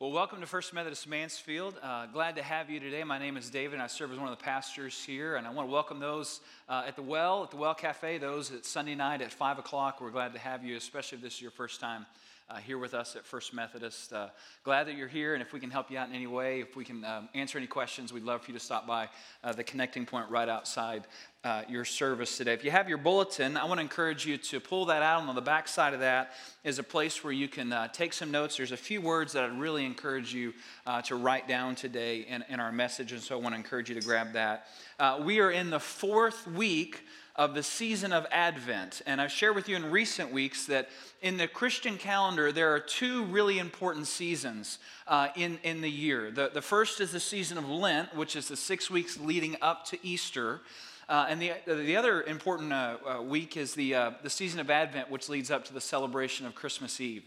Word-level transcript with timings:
Well, 0.00 0.10
welcome 0.10 0.40
to 0.40 0.46
First 0.46 0.74
Methodist 0.74 1.06
Mansfield. 1.06 1.78
Uh, 1.80 2.06
glad 2.06 2.34
to 2.34 2.42
have 2.42 2.68
you 2.68 2.80
today. 2.80 3.04
My 3.04 3.16
name 3.16 3.36
is 3.36 3.48
David, 3.48 3.74
and 3.74 3.82
I 3.82 3.86
serve 3.86 4.10
as 4.10 4.18
one 4.18 4.26
of 4.26 4.36
the 4.36 4.42
pastors 4.42 5.00
here. 5.04 5.36
And 5.36 5.46
I 5.46 5.50
want 5.50 5.68
to 5.68 5.72
welcome 5.72 6.00
those 6.00 6.40
uh, 6.68 6.82
at 6.84 6.96
the 6.96 7.02
Well, 7.02 7.44
at 7.44 7.52
the 7.52 7.58
Well 7.58 7.76
Cafe, 7.76 8.18
those 8.18 8.50
at 8.50 8.64
Sunday 8.64 8.96
night 8.96 9.22
at 9.22 9.32
5 9.32 9.60
o'clock. 9.60 10.00
We're 10.00 10.10
glad 10.10 10.32
to 10.32 10.40
have 10.40 10.64
you, 10.64 10.76
especially 10.76 11.18
if 11.18 11.22
this 11.22 11.34
is 11.34 11.42
your 11.42 11.52
first 11.52 11.78
time 11.80 12.06
uh, 12.50 12.56
here 12.56 12.78
with 12.78 12.92
us 12.92 13.16
at 13.16 13.24
First 13.24 13.54
Methodist. 13.54 14.12
Uh, 14.12 14.28
glad 14.64 14.86
that 14.86 14.96
you're 14.96 15.08
here, 15.08 15.34
and 15.34 15.42
if 15.42 15.52
we 15.52 15.60
can 15.60 15.70
help 15.70 15.90
you 15.90 15.98
out 15.98 16.08
in 16.08 16.14
any 16.14 16.26
way, 16.26 16.60
if 16.60 16.76
we 16.76 16.84
can 16.84 17.04
um, 17.04 17.28
answer 17.34 17.56
any 17.56 17.66
questions, 17.66 18.12
we'd 18.12 18.22
love 18.22 18.42
for 18.42 18.50
you 18.50 18.58
to 18.58 18.64
stop 18.64 18.86
by 18.86 19.08
uh, 19.42 19.52
the 19.52 19.64
connecting 19.64 20.04
point 20.04 20.28
right 20.30 20.48
outside 20.48 21.06
uh, 21.42 21.62
your 21.68 21.84
service 21.84 22.36
today. 22.36 22.52
If 22.52 22.64
you 22.64 22.70
have 22.70 22.88
your 22.88 22.98
bulletin, 22.98 23.56
I 23.56 23.64
want 23.64 23.78
to 23.78 23.82
encourage 23.82 24.26
you 24.26 24.36
to 24.36 24.60
pull 24.60 24.86
that 24.86 25.02
out. 25.02 25.20
And 25.20 25.28
on 25.28 25.34
the 25.34 25.42
back 25.42 25.68
side 25.68 25.94
of 25.94 26.00
that 26.00 26.32
is 26.64 26.78
a 26.78 26.82
place 26.82 27.24
where 27.24 27.32
you 27.32 27.48
can 27.48 27.72
uh, 27.72 27.88
take 27.88 28.12
some 28.12 28.30
notes. 28.30 28.56
There's 28.56 28.72
a 28.72 28.76
few 28.76 29.00
words 29.00 29.32
that 29.32 29.44
I'd 29.44 29.58
really 29.58 29.84
encourage 29.84 30.34
you 30.34 30.52
uh, 30.86 31.02
to 31.02 31.16
write 31.16 31.48
down 31.48 31.74
today 31.74 32.20
in, 32.20 32.44
in 32.48 32.60
our 32.60 32.72
message, 32.72 33.12
and 33.12 33.20
so 33.20 33.38
I 33.38 33.40
want 33.40 33.54
to 33.54 33.58
encourage 33.58 33.88
you 33.88 33.94
to 33.94 34.06
grab 34.06 34.32
that. 34.34 34.66
Uh, 34.98 35.20
we 35.22 35.40
are 35.40 35.50
in 35.50 35.70
the 35.70 35.80
fourth 35.80 36.46
week 36.46 37.02
of 37.36 37.54
the 37.54 37.62
season 37.62 38.12
of 38.12 38.26
Advent. 38.30 39.02
And 39.06 39.20
I've 39.20 39.32
shared 39.32 39.56
with 39.56 39.68
you 39.68 39.76
in 39.76 39.90
recent 39.90 40.32
weeks 40.32 40.66
that 40.66 40.88
in 41.20 41.36
the 41.36 41.48
Christian 41.48 41.98
calendar, 41.98 42.52
there 42.52 42.72
are 42.74 42.80
two 42.80 43.24
really 43.24 43.58
important 43.58 44.06
seasons 44.06 44.78
uh, 45.08 45.28
in, 45.34 45.58
in 45.64 45.80
the 45.80 45.90
year. 45.90 46.30
The, 46.30 46.50
the 46.52 46.62
first 46.62 47.00
is 47.00 47.10
the 47.10 47.20
season 47.20 47.58
of 47.58 47.68
Lent, 47.68 48.14
which 48.14 48.36
is 48.36 48.48
the 48.48 48.56
six 48.56 48.88
weeks 48.90 49.18
leading 49.18 49.56
up 49.60 49.84
to 49.86 49.98
Easter. 50.06 50.60
Uh, 51.08 51.26
and 51.28 51.42
the, 51.42 51.52
the 51.66 51.96
other 51.96 52.22
important 52.22 52.72
uh, 52.72 52.96
uh, 53.06 53.22
week 53.22 53.56
is 53.56 53.74
the, 53.74 53.94
uh, 53.94 54.10
the 54.22 54.30
season 54.30 54.60
of 54.60 54.70
Advent, 54.70 55.10
which 55.10 55.28
leads 55.28 55.50
up 55.50 55.64
to 55.64 55.74
the 55.74 55.80
celebration 55.80 56.46
of 56.46 56.54
Christmas 56.54 57.00
Eve. 57.00 57.24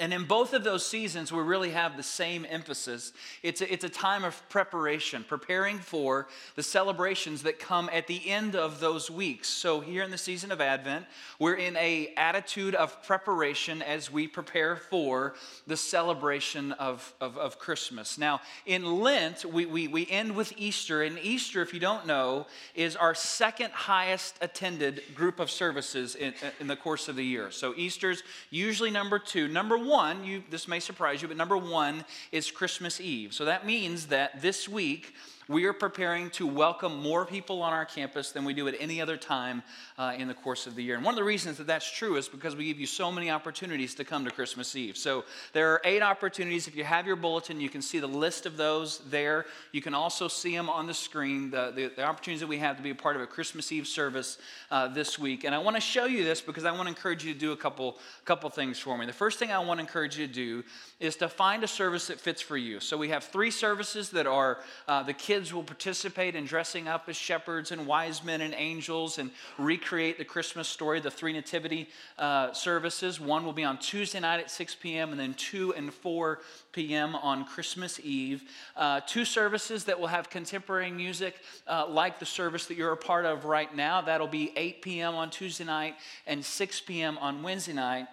And 0.00 0.12
in 0.12 0.24
both 0.24 0.54
of 0.54 0.64
those 0.64 0.84
seasons, 0.84 1.30
we 1.30 1.40
really 1.40 1.70
have 1.70 1.96
the 1.96 2.02
same 2.02 2.44
emphasis. 2.50 3.12
It's 3.44 3.60
a, 3.60 3.72
it's 3.72 3.84
a 3.84 3.88
time 3.88 4.24
of 4.24 4.42
preparation, 4.48 5.24
preparing 5.26 5.78
for 5.78 6.26
the 6.56 6.64
celebrations 6.64 7.44
that 7.44 7.60
come 7.60 7.88
at 7.92 8.08
the 8.08 8.28
end 8.28 8.56
of 8.56 8.80
those 8.80 9.08
weeks. 9.08 9.46
So 9.46 9.78
here 9.78 10.02
in 10.02 10.10
the 10.10 10.18
season 10.18 10.50
of 10.50 10.60
Advent, 10.60 11.06
we're 11.38 11.54
in 11.54 11.76
a 11.76 12.12
attitude 12.16 12.74
of 12.74 13.04
preparation 13.04 13.82
as 13.82 14.10
we 14.10 14.26
prepare 14.26 14.74
for 14.74 15.34
the 15.68 15.76
celebration 15.76 16.72
of, 16.72 17.14
of, 17.20 17.38
of 17.38 17.60
Christmas. 17.60 18.18
Now, 18.18 18.40
in 18.66 19.00
Lent, 19.00 19.44
we, 19.44 19.64
we, 19.64 19.86
we 19.86 20.08
end 20.10 20.34
with 20.34 20.52
Easter. 20.56 21.04
And 21.04 21.20
Easter, 21.20 21.62
if 21.62 21.72
you 21.72 21.78
don't 21.78 22.04
know, 22.04 22.48
is 22.74 22.96
our 22.96 23.14
second 23.14 23.70
highest 23.70 24.38
attended 24.40 25.02
group 25.14 25.38
of 25.38 25.52
services 25.52 26.16
in, 26.16 26.34
in 26.58 26.66
the 26.66 26.74
course 26.74 27.06
of 27.06 27.14
the 27.14 27.24
year. 27.24 27.52
So 27.52 27.74
Easter's 27.76 28.24
usually 28.50 28.90
number 28.90 29.20
two. 29.20 29.46
Number 29.46 29.83
one, 29.84 30.24
you, 30.24 30.42
this 30.50 30.66
may 30.66 30.80
surprise 30.80 31.22
you, 31.22 31.28
but 31.28 31.36
number 31.36 31.56
one 31.56 32.04
is 32.32 32.50
Christmas 32.50 33.00
Eve. 33.00 33.32
So 33.32 33.44
that 33.44 33.66
means 33.66 34.06
that 34.06 34.42
this 34.42 34.68
week, 34.68 35.14
we 35.48 35.66
are 35.66 35.72
preparing 35.72 36.30
to 36.30 36.46
welcome 36.46 37.02
more 37.02 37.26
people 37.26 37.60
on 37.60 37.72
our 37.72 37.84
campus 37.84 38.32
than 38.32 38.44
we 38.44 38.54
do 38.54 38.66
at 38.66 38.74
any 38.80 39.00
other 39.00 39.16
time 39.16 39.62
uh, 39.98 40.14
in 40.16 40.28
the 40.28 40.34
course 40.34 40.66
of 40.66 40.74
the 40.74 40.82
year. 40.82 40.96
And 40.96 41.04
one 41.04 41.12
of 41.12 41.16
the 41.16 41.24
reasons 41.24 41.58
that 41.58 41.66
that's 41.66 41.90
true 41.90 42.16
is 42.16 42.28
because 42.28 42.56
we 42.56 42.64
give 42.66 42.80
you 42.80 42.86
so 42.86 43.12
many 43.12 43.30
opportunities 43.30 43.94
to 43.96 44.04
come 44.04 44.24
to 44.24 44.30
Christmas 44.30 44.74
Eve. 44.74 44.96
So 44.96 45.24
there 45.52 45.70
are 45.72 45.82
eight 45.84 46.02
opportunities. 46.02 46.66
If 46.66 46.74
you 46.74 46.84
have 46.84 47.06
your 47.06 47.16
bulletin, 47.16 47.60
you 47.60 47.68
can 47.68 47.82
see 47.82 47.98
the 47.98 48.06
list 48.06 48.46
of 48.46 48.56
those 48.56 49.00
there. 49.10 49.44
You 49.72 49.82
can 49.82 49.92
also 49.92 50.28
see 50.28 50.56
them 50.56 50.70
on 50.70 50.86
the 50.86 50.94
screen, 50.94 51.50
the, 51.50 51.72
the, 51.74 51.88
the 51.88 52.04
opportunities 52.04 52.40
that 52.40 52.46
we 52.46 52.58
have 52.58 52.76
to 52.78 52.82
be 52.82 52.90
a 52.90 52.94
part 52.94 53.16
of 53.16 53.22
a 53.22 53.26
Christmas 53.26 53.70
Eve 53.70 53.86
service 53.86 54.38
uh, 54.70 54.88
this 54.88 55.18
week. 55.18 55.44
And 55.44 55.54
I 55.54 55.58
want 55.58 55.76
to 55.76 55.80
show 55.80 56.06
you 56.06 56.24
this 56.24 56.40
because 56.40 56.64
I 56.64 56.70
want 56.70 56.84
to 56.84 56.88
encourage 56.88 57.24
you 57.24 57.34
to 57.34 57.38
do 57.38 57.52
a 57.52 57.56
couple, 57.56 57.98
couple 58.24 58.48
things 58.48 58.78
for 58.78 58.96
me. 58.96 59.04
The 59.04 59.12
first 59.12 59.38
thing 59.38 59.50
I 59.50 59.58
want 59.58 59.78
to 59.78 59.82
encourage 59.82 60.18
you 60.18 60.26
to 60.26 60.32
do 60.32 60.64
is 61.00 61.16
to 61.16 61.28
find 61.28 61.62
a 61.64 61.68
service 61.68 62.06
that 62.06 62.18
fits 62.18 62.40
for 62.40 62.56
you. 62.56 62.80
So 62.80 62.96
we 62.96 63.10
have 63.10 63.24
three 63.24 63.50
services 63.50 64.10
that 64.10 64.26
are 64.26 64.58
uh, 64.88 65.02
the 65.02 65.12
kids 65.12 65.33
kids 65.34 65.52
will 65.52 65.64
participate 65.64 66.36
in 66.36 66.44
dressing 66.44 66.86
up 66.86 67.08
as 67.08 67.16
shepherds 67.16 67.72
and 67.72 67.88
wise 67.88 68.22
men 68.22 68.40
and 68.40 68.54
angels 68.56 69.18
and 69.18 69.32
recreate 69.58 70.16
the 70.16 70.24
Christmas 70.24 70.68
story, 70.68 71.00
the 71.00 71.10
three 71.10 71.32
nativity 71.32 71.88
uh, 72.20 72.52
services. 72.52 73.18
One 73.18 73.44
will 73.44 73.52
be 73.52 73.64
on 73.64 73.78
Tuesday 73.78 74.20
night 74.20 74.38
at 74.38 74.48
6 74.48 74.76
p.m., 74.76 75.10
and 75.10 75.18
then 75.18 75.34
2 75.34 75.74
and 75.74 75.92
4 75.92 76.38
p.m. 76.70 77.16
on 77.16 77.44
Christmas 77.46 77.98
Eve. 78.04 78.44
Uh, 78.76 79.00
two 79.08 79.24
services 79.24 79.82
that 79.86 79.98
will 79.98 80.06
have 80.06 80.30
contemporary 80.30 80.92
music, 80.92 81.34
uh, 81.66 81.84
like 81.88 82.20
the 82.20 82.26
service 82.26 82.66
that 82.66 82.76
you're 82.76 82.92
a 82.92 82.96
part 82.96 83.24
of 83.24 83.44
right 83.44 83.74
now. 83.74 84.00
That'll 84.02 84.28
be 84.28 84.52
8 84.54 84.82
p.m. 84.82 85.16
on 85.16 85.30
Tuesday 85.30 85.64
night 85.64 85.96
and 86.28 86.44
6 86.44 86.80
p.m. 86.82 87.18
on 87.18 87.42
Wednesday 87.42 87.72
night. 87.72 88.06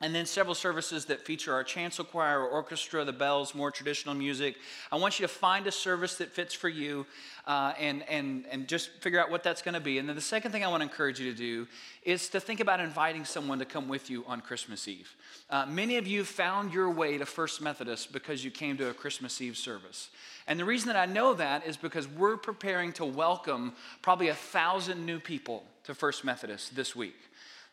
And 0.00 0.14
then 0.14 0.26
several 0.26 0.54
services 0.54 1.06
that 1.06 1.22
feature 1.22 1.52
our 1.52 1.64
chancel 1.64 2.04
choir, 2.04 2.40
or 2.40 2.48
orchestra, 2.48 3.04
the 3.04 3.12
bells, 3.12 3.52
more 3.52 3.72
traditional 3.72 4.14
music. 4.14 4.54
I 4.92 4.96
want 4.96 5.18
you 5.18 5.26
to 5.26 5.32
find 5.32 5.66
a 5.66 5.72
service 5.72 6.14
that 6.18 6.30
fits 6.30 6.54
for 6.54 6.68
you 6.68 7.04
uh, 7.48 7.72
and, 7.80 8.08
and, 8.08 8.44
and 8.48 8.68
just 8.68 8.90
figure 9.00 9.18
out 9.20 9.28
what 9.28 9.42
that's 9.42 9.60
going 9.60 9.74
to 9.74 9.80
be. 9.80 9.98
And 9.98 10.08
then 10.08 10.14
the 10.14 10.22
second 10.22 10.52
thing 10.52 10.64
I 10.64 10.68
want 10.68 10.82
to 10.82 10.88
encourage 10.88 11.18
you 11.18 11.32
to 11.32 11.36
do 11.36 11.66
is 12.04 12.28
to 12.28 12.38
think 12.38 12.60
about 12.60 12.78
inviting 12.78 13.24
someone 13.24 13.58
to 13.58 13.64
come 13.64 13.88
with 13.88 14.08
you 14.08 14.24
on 14.28 14.40
Christmas 14.40 14.86
Eve. 14.86 15.16
Uh, 15.50 15.66
many 15.66 15.96
of 15.96 16.06
you 16.06 16.22
found 16.22 16.72
your 16.72 16.90
way 16.90 17.18
to 17.18 17.26
First 17.26 17.60
Methodist 17.60 18.12
because 18.12 18.44
you 18.44 18.52
came 18.52 18.76
to 18.76 18.90
a 18.90 18.94
Christmas 18.94 19.40
Eve 19.40 19.56
service. 19.56 20.10
And 20.46 20.60
the 20.60 20.64
reason 20.64 20.86
that 20.88 20.96
I 20.96 21.06
know 21.06 21.34
that 21.34 21.66
is 21.66 21.76
because 21.76 22.06
we're 22.06 22.36
preparing 22.36 22.92
to 22.94 23.04
welcome 23.04 23.72
probably 24.00 24.28
a 24.28 24.34
thousand 24.34 25.04
new 25.04 25.18
people 25.18 25.64
to 25.84 25.94
First 25.94 26.24
Methodist 26.24 26.76
this 26.76 26.94
week. 26.94 27.16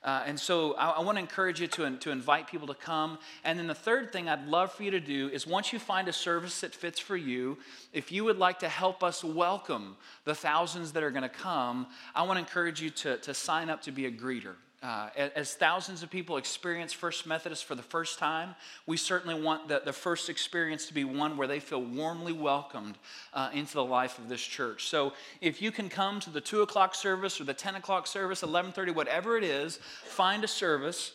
Uh, 0.05 0.21
and 0.27 0.39
so 0.39 0.75
I, 0.75 0.91
I 0.91 1.01
want 1.01 1.17
to 1.17 1.19
encourage 1.19 1.59
you 1.59 1.65
to, 1.67 1.97
to 1.97 2.11
invite 2.11 2.45
people 2.45 2.67
to 2.67 2.75
come. 2.75 3.17
And 3.43 3.57
then 3.57 3.65
the 3.65 3.73
third 3.73 4.13
thing 4.13 4.29
I'd 4.29 4.47
love 4.47 4.71
for 4.71 4.83
you 4.83 4.91
to 4.91 4.99
do 4.99 5.29
is 5.29 5.47
once 5.47 5.73
you 5.73 5.79
find 5.79 6.07
a 6.07 6.13
service 6.13 6.61
that 6.61 6.75
fits 6.75 6.99
for 6.99 7.17
you, 7.17 7.57
if 7.91 8.11
you 8.11 8.23
would 8.23 8.37
like 8.37 8.59
to 8.59 8.69
help 8.69 9.03
us 9.03 9.23
welcome 9.23 9.97
the 10.23 10.35
thousands 10.35 10.91
that 10.91 11.01
are 11.01 11.09
going 11.09 11.23
to 11.23 11.29
come, 11.29 11.87
I 12.13 12.21
want 12.21 12.35
to 12.35 12.39
encourage 12.41 12.79
you 12.79 12.91
to, 12.91 13.17
to 13.17 13.33
sign 13.33 13.71
up 13.71 13.81
to 13.81 13.91
be 13.91 14.05
a 14.05 14.11
greeter. 14.11 14.53
Uh, 14.85 15.09
as 15.35 15.55
thousands 15.55 16.03
of 16.03 16.11
people 16.11 16.37
experience 16.37 16.93
First 16.93 17.25
Methodist 17.25 17.65
for 17.65 17.73
the 17.73 17.81
first 17.81 18.19
time, 18.19 18.53
we 18.85 18.97
certainly 18.97 19.33
want 19.33 19.67
the, 19.67 19.81
the 19.83 19.91
first 19.91 20.29
experience 20.29 20.85
to 20.85 20.93
be 20.93 21.03
one 21.03 21.37
where 21.37 21.47
they 21.47 21.59
feel 21.59 21.81
warmly 21.81 22.33
welcomed 22.33 22.99
uh, 23.33 23.49
into 23.51 23.73
the 23.73 23.83
life 23.83 24.19
of 24.19 24.29
this 24.29 24.41
church. 24.43 24.87
So 24.87 25.13
if 25.41 25.59
you 25.59 25.71
can 25.71 25.89
come 25.89 26.19
to 26.19 26.29
the 26.29 26.39
2 26.39 26.61
o'clock 26.61 26.93
service 26.93 27.41
or 27.41 27.45
the 27.45 27.53
10 27.53 27.73
o'clock 27.73 28.05
service, 28.05 28.43
11.30, 28.43 28.93
whatever 28.93 29.37
it 29.37 29.43
is, 29.43 29.77
find 30.03 30.43
a 30.43 30.47
service 30.47 31.13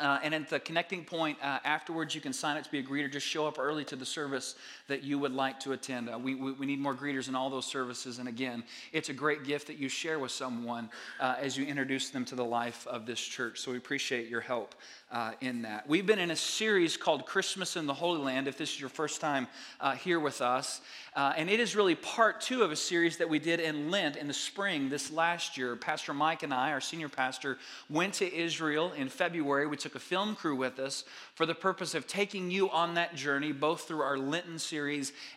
uh, 0.00 0.18
and 0.22 0.34
at 0.34 0.48
the 0.48 0.58
connecting 0.60 1.04
point 1.04 1.36
uh, 1.42 1.58
afterwards, 1.64 2.14
you 2.14 2.20
can 2.20 2.32
sign 2.32 2.56
up 2.56 2.64
to 2.64 2.70
be 2.70 2.78
a 2.78 2.82
greeter. 2.82 3.10
Just 3.10 3.26
show 3.26 3.46
up 3.46 3.58
early 3.58 3.84
to 3.84 3.96
the 3.96 4.06
service 4.06 4.54
that 4.90 5.04
you 5.04 5.18
would 5.20 5.32
like 5.32 5.60
to 5.60 5.72
attend. 5.72 6.10
Uh, 6.10 6.18
we, 6.18 6.34
we, 6.34 6.52
we, 6.52 6.66
need 6.66 6.80
more 6.80 6.94
greeters 6.94 7.28
in 7.28 7.36
all 7.36 7.48
those 7.48 7.64
services. 7.64 8.18
And 8.18 8.28
again, 8.28 8.64
it's 8.92 9.08
a 9.08 9.12
great 9.12 9.44
gift 9.44 9.68
that 9.68 9.78
you 9.78 9.88
share 9.88 10.18
with 10.18 10.32
someone 10.32 10.90
uh, 11.20 11.36
as 11.38 11.56
you 11.56 11.64
introduce 11.64 12.10
them 12.10 12.24
to 12.26 12.34
the 12.34 12.44
life 12.44 12.86
of 12.88 13.06
this 13.06 13.20
church. 13.20 13.60
So 13.60 13.70
we 13.70 13.76
appreciate 13.76 14.28
your 14.28 14.40
help 14.40 14.74
uh, 15.12 15.32
in 15.40 15.62
that. 15.62 15.88
We've 15.88 16.06
been 16.06 16.18
in 16.18 16.30
a 16.30 16.36
series 16.36 16.96
called 16.96 17.26
Christmas 17.26 17.76
in 17.76 17.86
the 17.86 17.94
Holy 17.94 18.20
Land, 18.20 18.48
if 18.48 18.56
this 18.56 18.72
is 18.72 18.80
your 18.80 18.88
first 18.88 19.20
time 19.20 19.46
uh, 19.80 19.94
here 19.94 20.20
with 20.20 20.40
us. 20.40 20.80
Uh, 21.16 21.32
and 21.36 21.50
it 21.50 21.58
is 21.58 21.74
really 21.74 21.96
part 21.96 22.40
two 22.40 22.62
of 22.62 22.70
a 22.70 22.76
series 22.76 23.16
that 23.16 23.28
we 23.28 23.40
did 23.40 23.58
in 23.58 23.90
Lent 23.90 24.16
in 24.16 24.28
the 24.28 24.32
spring 24.32 24.88
this 24.88 25.10
last 25.10 25.56
year. 25.56 25.74
Pastor 25.74 26.14
Mike 26.14 26.44
and 26.44 26.54
I, 26.54 26.70
our 26.70 26.80
senior 26.80 27.08
pastor, 27.08 27.58
went 27.88 28.14
to 28.14 28.32
Israel 28.32 28.92
in 28.96 29.08
February. 29.08 29.66
We 29.66 29.76
took 29.76 29.96
a 29.96 30.00
film 30.00 30.36
crew 30.36 30.54
with 30.54 30.78
us 30.78 31.04
for 31.34 31.46
the 31.46 31.54
purpose 31.54 31.94
of 31.94 32.06
taking 32.06 32.50
you 32.50 32.70
on 32.70 32.94
that 32.94 33.16
journey, 33.16 33.50
both 33.50 33.82
through 33.82 34.02
our 34.02 34.18
Lenten 34.18 34.58
series 34.58 34.79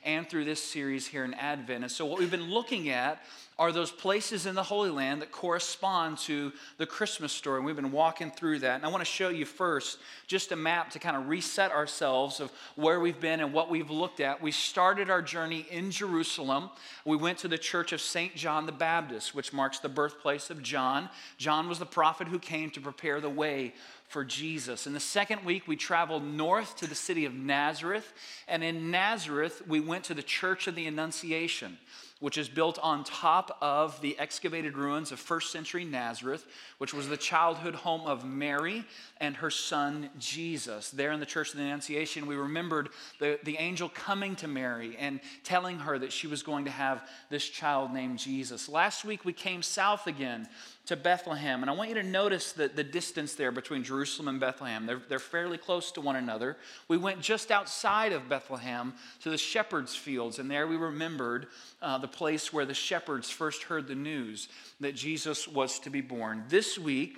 and 0.03 0.29
through 0.29 0.45
this 0.45 0.63
series 0.63 1.07
here 1.07 1.25
in 1.25 1.33
Advent. 1.33 1.83
And 1.83 1.91
so, 1.91 2.05
what 2.05 2.19
we've 2.19 2.31
been 2.31 2.51
looking 2.51 2.89
at 2.89 3.21
are 3.59 3.71
those 3.71 3.91
places 3.91 4.45
in 4.45 4.55
the 4.55 4.63
Holy 4.63 4.89
Land 4.89 5.21
that 5.21 5.31
correspond 5.31 6.17
to 6.17 6.51
the 6.77 6.87
Christmas 6.87 7.31
story. 7.31 7.57
And 7.57 7.65
we've 7.65 7.75
been 7.75 7.91
walking 7.91 8.31
through 8.31 8.59
that. 8.59 8.75
And 8.75 8.85
I 8.85 8.87
want 8.87 9.01
to 9.01 9.09
show 9.09 9.29
you 9.29 9.45
first 9.45 9.99
just 10.25 10.51
a 10.51 10.55
map 10.55 10.89
to 10.91 10.99
kind 10.99 11.15
of 11.15 11.27
reset 11.27 11.71
ourselves 11.71 12.39
of 12.39 12.51
where 12.75 12.99
we've 12.99 13.19
been 13.19 13.41
and 13.41 13.53
what 13.53 13.69
we've 13.69 13.91
looked 13.91 14.19
at. 14.19 14.41
We 14.41 14.51
started 14.51 15.09
our 15.09 15.21
journey 15.21 15.67
in 15.69 15.91
Jerusalem. 15.91 16.71
We 17.05 17.15
went 17.15 17.37
to 17.39 17.47
the 17.47 17.57
church 17.57 17.93
of 17.93 18.01
St. 18.01 18.35
John 18.35 18.65
the 18.65 18.71
Baptist, 18.71 19.35
which 19.35 19.53
marks 19.53 19.79
the 19.79 19.89
birthplace 19.89 20.49
of 20.49 20.63
John. 20.63 21.09
John 21.37 21.69
was 21.69 21.77
the 21.77 21.85
prophet 21.85 22.27
who 22.27 22.39
came 22.39 22.71
to 22.71 22.81
prepare 22.81 23.21
the 23.21 23.29
way 23.29 23.73
for 24.13 24.23
Jesus. 24.23 24.85
In 24.85 24.93
the 24.93 24.99
second 24.99 25.43
week, 25.43 25.67
we 25.67 25.75
traveled 25.75 26.23
north 26.23 26.77
to 26.77 26.87
the 26.87 26.93
city 26.93 27.25
of 27.25 27.33
Nazareth. 27.33 28.13
And 28.47 28.63
in 28.63 28.91
Nazareth, 28.91 29.63
we 29.67 29.79
went 29.79 30.03
to 30.05 30.13
the 30.13 30.21
Church 30.21 30.67
of 30.67 30.75
the 30.75 30.85
Annunciation 30.85 31.79
which 32.23 32.37
is 32.37 32.47
built 32.47 32.79
on 32.81 33.03
top 33.03 33.57
of 33.59 33.99
the 33.99 34.17
excavated 34.17 34.77
ruins 34.77 35.11
of 35.11 35.19
first 35.19 35.51
century 35.51 35.83
Nazareth, 35.83 36.45
which 36.77 36.93
was 36.93 37.09
the 37.09 37.17
childhood 37.17 37.75
home 37.75 38.07
of 38.07 38.23
Mary 38.23 38.85
and 39.19 39.35
her 39.35 39.49
son 39.49 40.09
Jesus. 40.17 40.89
There 40.89 41.11
in 41.11 41.19
the 41.19 41.25
Church 41.25 41.49
of 41.49 41.57
the 41.57 41.63
Annunciation, 41.63 42.25
we 42.25 42.37
remembered 42.37 42.87
the, 43.19 43.39
the 43.43 43.57
angel 43.57 43.89
coming 43.89 44.37
to 44.37 44.47
Mary 44.47 44.95
and 44.97 45.19
telling 45.43 45.79
her 45.79 45.99
that 45.99 46.13
she 46.13 46.27
was 46.27 46.43
going 46.43 46.63
to 46.63 46.71
have 46.71 47.05
this 47.29 47.43
child 47.43 47.93
named 47.93 48.19
Jesus. 48.19 48.69
Last 48.69 49.03
week, 49.03 49.25
we 49.25 49.33
came 49.33 49.61
south 49.61 50.07
again 50.07 50.47
to 50.85 50.97
Bethlehem. 50.97 51.61
And 51.61 51.69
I 51.69 51.73
want 51.73 51.89
you 51.89 51.95
to 51.95 52.03
notice 52.03 52.51
the, 52.51 52.67
the 52.67 52.83
distance 52.83 53.35
there 53.35 53.51
between 53.51 53.83
Jerusalem 53.83 54.27
and 54.27 54.39
Bethlehem. 54.39 54.85
They're, 54.85 55.01
they're 55.07 55.19
fairly 55.19 55.57
close 55.57 55.91
to 55.93 56.01
one 56.01 56.17
another. 56.17 56.57
We 56.89 56.97
went 56.97 57.21
just 57.21 57.51
outside 57.51 58.11
of 58.11 58.27
Bethlehem 58.27 58.93
to 59.21 59.29
the 59.29 59.37
shepherds' 59.37 59.95
fields, 59.95 60.39
and 60.39 60.51
there 60.51 60.67
we 60.67 60.75
remembered 60.75 61.47
uh, 61.81 61.99
the 61.99 62.07
place 62.07 62.51
where 62.51 62.65
the 62.65 62.73
shepherds 62.73 63.29
first 63.29 63.63
heard 63.63 63.87
the 63.87 63.95
news 63.95 64.49
that 64.81 64.95
Jesus 64.95 65.47
was 65.47 65.79
to 65.79 65.89
be 65.89 66.01
born. 66.01 66.43
This 66.49 66.77
week, 66.77 67.17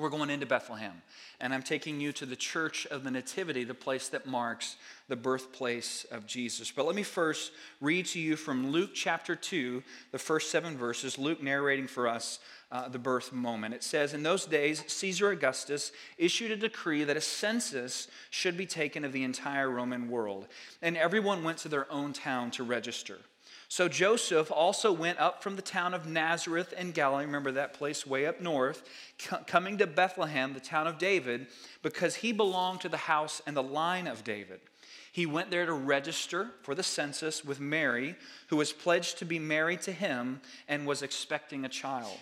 we're 0.00 0.08
going 0.08 0.30
into 0.30 0.46
Bethlehem, 0.46 1.02
and 1.40 1.52
I'm 1.52 1.62
taking 1.62 2.00
you 2.00 2.12
to 2.12 2.24
the 2.24 2.36
Church 2.36 2.86
of 2.86 3.04
the 3.04 3.10
Nativity, 3.10 3.64
the 3.64 3.74
place 3.74 4.08
that 4.08 4.24
marks 4.24 4.76
the 5.08 5.16
birthplace 5.16 6.06
of 6.10 6.26
Jesus. 6.26 6.70
But 6.70 6.86
let 6.86 6.94
me 6.94 7.02
first 7.02 7.52
read 7.82 8.06
to 8.06 8.18
you 8.18 8.36
from 8.36 8.70
Luke 8.70 8.92
chapter 8.94 9.36
2, 9.36 9.82
the 10.10 10.18
first 10.18 10.50
seven 10.50 10.78
verses, 10.78 11.18
Luke 11.18 11.42
narrating 11.42 11.86
for 11.86 12.08
us 12.08 12.38
uh, 12.72 12.88
the 12.88 12.98
birth 12.98 13.32
moment. 13.32 13.74
It 13.74 13.82
says, 13.82 14.14
In 14.14 14.22
those 14.22 14.46
days, 14.46 14.84
Caesar 14.86 15.30
Augustus 15.30 15.92
issued 16.18 16.50
a 16.50 16.56
decree 16.56 17.04
that 17.04 17.16
a 17.16 17.20
census 17.20 18.08
should 18.30 18.56
be 18.56 18.66
taken 18.66 19.04
of 19.04 19.12
the 19.12 19.24
entire 19.24 19.70
Roman 19.70 20.08
world, 20.08 20.46
and 20.80 20.96
everyone 20.96 21.42
went 21.42 21.58
to 21.58 21.68
their 21.68 21.90
own 21.92 22.12
town 22.12 22.50
to 22.52 22.62
register. 22.62 23.18
So 23.68 23.88
Joseph 23.88 24.50
also 24.50 24.90
went 24.90 25.20
up 25.20 25.44
from 25.44 25.54
the 25.54 25.62
town 25.62 25.94
of 25.94 26.04
Nazareth 26.04 26.72
in 26.72 26.90
Galilee, 26.90 27.24
remember 27.24 27.52
that 27.52 27.72
place 27.72 28.04
way 28.04 28.26
up 28.26 28.40
north, 28.40 28.82
coming 29.46 29.78
to 29.78 29.86
Bethlehem, 29.86 30.54
the 30.54 30.60
town 30.60 30.88
of 30.88 30.98
David, 30.98 31.46
because 31.80 32.16
he 32.16 32.32
belonged 32.32 32.80
to 32.80 32.88
the 32.88 32.96
house 32.96 33.40
and 33.46 33.56
the 33.56 33.62
line 33.62 34.08
of 34.08 34.24
David. 34.24 34.60
He 35.12 35.24
went 35.24 35.50
there 35.52 35.66
to 35.66 35.72
register 35.72 36.50
for 36.62 36.74
the 36.74 36.82
census 36.82 37.44
with 37.44 37.60
Mary, 37.60 38.16
who 38.48 38.56
was 38.56 38.72
pledged 38.72 39.18
to 39.18 39.24
be 39.24 39.38
married 39.38 39.82
to 39.82 39.92
him 39.92 40.40
and 40.68 40.86
was 40.86 41.02
expecting 41.02 41.64
a 41.64 41.68
child. 41.68 42.18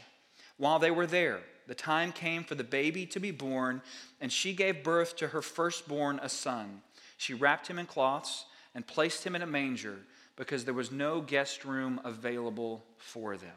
While 0.59 0.79
they 0.79 0.91
were 0.91 1.07
there, 1.07 1.41
the 1.67 1.75
time 1.75 2.13
came 2.13 2.45
for 2.45 2.55
the 2.55 2.65
baby 2.65 3.07
to 3.07 3.21
be 3.21 3.31
born, 3.31 3.83
and 4.21 4.33
she 4.33 4.53
gave 4.53 4.85
birth 4.85 5.17
to 5.17 5.29
her 5.29 5.43
firstborn, 5.43 6.21
a 6.23 6.29
son. 6.29 6.83
She 7.17 7.35
wrapped 7.35 7.69
him 7.69 7.79
in 7.79 7.87
cloths 7.87 8.45
and 8.75 8.87
placed 8.87 9.25
him 9.25 9.35
in 9.35 9.43
a 9.43 9.47
manger 9.47 9.99
because 10.37 10.65
there 10.65 10.75
was 10.75 10.93
no 10.93 11.21
guest 11.21 11.65
room 11.65 12.01
available 12.05 12.85
for 12.97 13.37
them. 13.37 13.57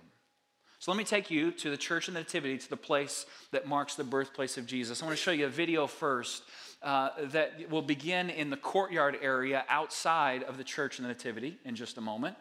So 0.80 0.92
let 0.92 0.98
me 0.98 1.04
take 1.04 1.30
you 1.30 1.52
to 1.52 1.70
the 1.70 1.78
Church 1.78 2.08
of 2.08 2.16
Nativity, 2.16 2.58
to 2.58 2.70
the 2.70 2.76
place 2.76 3.28
that 3.52 3.68
marks 3.68 3.94
the 3.94 4.04
birthplace 4.04 4.58
of 4.58 4.66
Jesus. 4.66 5.02
I 5.02 5.06
want 5.06 5.16
to 5.16 5.24
show 5.24 5.32
you 5.32 5.46
a 5.46 5.50
video 5.50 5.86
first 5.86 6.44
uh, 6.82 7.10
that 7.26 7.70
will 7.70 7.84
begin 7.84 8.32
in 8.32 8.50
the 8.50 8.58
courtyard 8.58 9.20
area 9.22 9.64
outside 9.70 10.42
of 10.42 10.58
the 10.58 10.64
Church 10.64 10.98
of 10.98 11.04
the 11.04 11.10
Nativity 11.10 11.60
in 11.66 11.76
just 11.76 12.00
a 12.00 12.02
moment. 12.02 12.36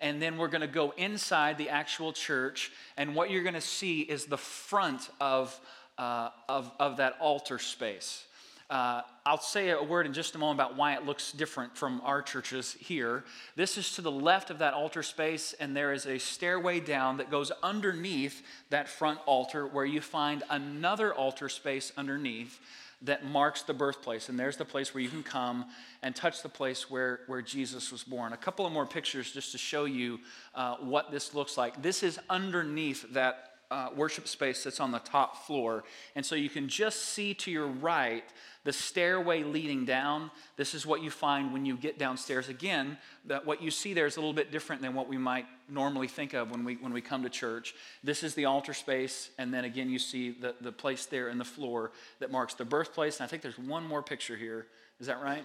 And 0.00 0.20
then 0.20 0.36
we're 0.36 0.48
going 0.48 0.60
to 0.60 0.66
go 0.66 0.92
inside 0.96 1.58
the 1.58 1.70
actual 1.70 2.12
church, 2.12 2.70
and 2.96 3.14
what 3.14 3.30
you're 3.30 3.42
going 3.42 3.54
to 3.54 3.60
see 3.60 4.00
is 4.00 4.26
the 4.26 4.36
front 4.36 5.08
of, 5.20 5.58
uh, 5.98 6.30
of, 6.48 6.70
of 6.78 6.98
that 6.98 7.14
altar 7.20 7.58
space. 7.58 8.24
Uh, 8.68 9.02
I'll 9.24 9.38
say 9.38 9.70
a 9.70 9.82
word 9.82 10.06
in 10.06 10.12
just 10.12 10.34
a 10.34 10.38
moment 10.38 10.58
about 10.58 10.76
why 10.76 10.94
it 10.94 11.06
looks 11.06 11.30
different 11.30 11.76
from 11.76 12.00
our 12.04 12.20
churches 12.20 12.76
here. 12.80 13.22
This 13.54 13.78
is 13.78 13.94
to 13.94 14.02
the 14.02 14.10
left 14.10 14.50
of 14.50 14.58
that 14.58 14.74
altar 14.74 15.04
space, 15.04 15.54
and 15.60 15.76
there 15.76 15.92
is 15.92 16.04
a 16.04 16.18
stairway 16.18 16.80
down 16.80 17.18
that 17.18 17.30
goes 17.30 17.52
underneath 17.62 18.42
that 18.70 18.88
front 18.88 19.20
altar 19.24 19.66
where 19.66 19.84
you 19.84 20.00
find 20.00 20.42
another 20.50 21.14
altar 21.14 21.48
space 21.48 21.92
underneath 21.96 22.58
that 23.02 23.24
marks 23.24 23.62
the 23.62 23.74
birthplace. 23.74 24.28
And 24.28 24.38
there's 24.38 24.56
the 24.56 24.64
place 24.64 24.94
where 24.94 25.02
you 25.02 25.08
can 25.08 25.22
come 25.22 25.66
and 26.02 26.14
touch 26.14 26.42
the 26.42 26.48
place 26.48 26.90
where, 26.90 27.20
where 27.26 27.42
Jesus 27.42 27.92
was 27.92 28.02
born. 28.02 28.32
A 28.32 28.36
couple 28.36 28.66
of 28.66 28.72
more 28.72 28.86
pictures 28.86 29.32
just 29.32 29.52
to 29.52 29.58
show 29.58 29.84
you 29.84 30.20
uh, 30.54 30.76
what 30.76 31.10
this 31.10 31.34
looks 31.34 31.56
like. 31.58 31.82
This 31.82 32.02
is 32.02 32.18
underneath 32.30 33.12
that 33.12 33.45
uh, 33.70 33.88
worship 33.96 34.28
space 34.28 34.64
that's 34.64 34.80
on 34.80 34.92
the 34.92 34.98
top 34.98 35.46
floor. 35.46 35.84
And 36.14 36.24
so 36.24 36.34
you 36.34 36.48
can 36.48 36.68
just 36.68 37.02
see 37.02 37.34
to 37.34 37.50
your 37.50 37.66
right 37.66 38.24
the 38.64 38.72
stairway 38.72 39.44
leading 39.44 39.84
down. 39.84 40.30
This 40.56 40.74
is 40.74 40.84
what 40.84 41.00
you 41.00 41.10
find 41.10 41.52
when 41.52 41.64
you 41.64 41.76
get 41.76 41.98
downstairs. 41.98 42.48
Again, 42.48 42.98
that 43.26 43.46
what 43.46 43.62
you 43.62 43.70
see 43.70 43.94
there 43.94 44.06
is 44.06 44.16
a 44.16 44.20
little 44.20 44.34
bit 44.34 44.50
different 44.50 44.82
than 44.82 44.92
what 44.94 45.08
we 45.08 45.16
might 45.16 45.46
normally 45.68 46.08
think 46.08 46.34
of 46.34 46.50
when 46.50 46.64
we, 46.64 46.74
when 46.74 46.92
we 46.92 47.00
come 47.00 47.22
to 47.22 47.28
church. 47.28 47.74
This 48.02 48.22
is 48.24 48.34
the 48.34 48.44
altar 48.44 48.74
space, 48.74 49.30
and 49.38 49.54
then 49.54 49.64
again, 49.64 49.88
you 49.88 50.00
see 50.00 50.32
the, 50.32 50.54
the 50.60 50.72
place 50.72 51.06
there 51.06 51.28
in 51.28 51.38
the 51.38 51.44
floor 51.44 51.92
that 52.18 52.32
marks 52.32 52.54
the 52.54 52.64
birthplace. 52.64 53.18
And 53.18 53.24
I 53.24 53.28
think 53.28 53.42
there's 53.42 53.58
one 53.58 53.86
more 53.86 54.02
picture 54.02 54.36
here. 54.36 54.66
Is 54.98 55.06
that 55.06 55.22
right? 55.22 55.44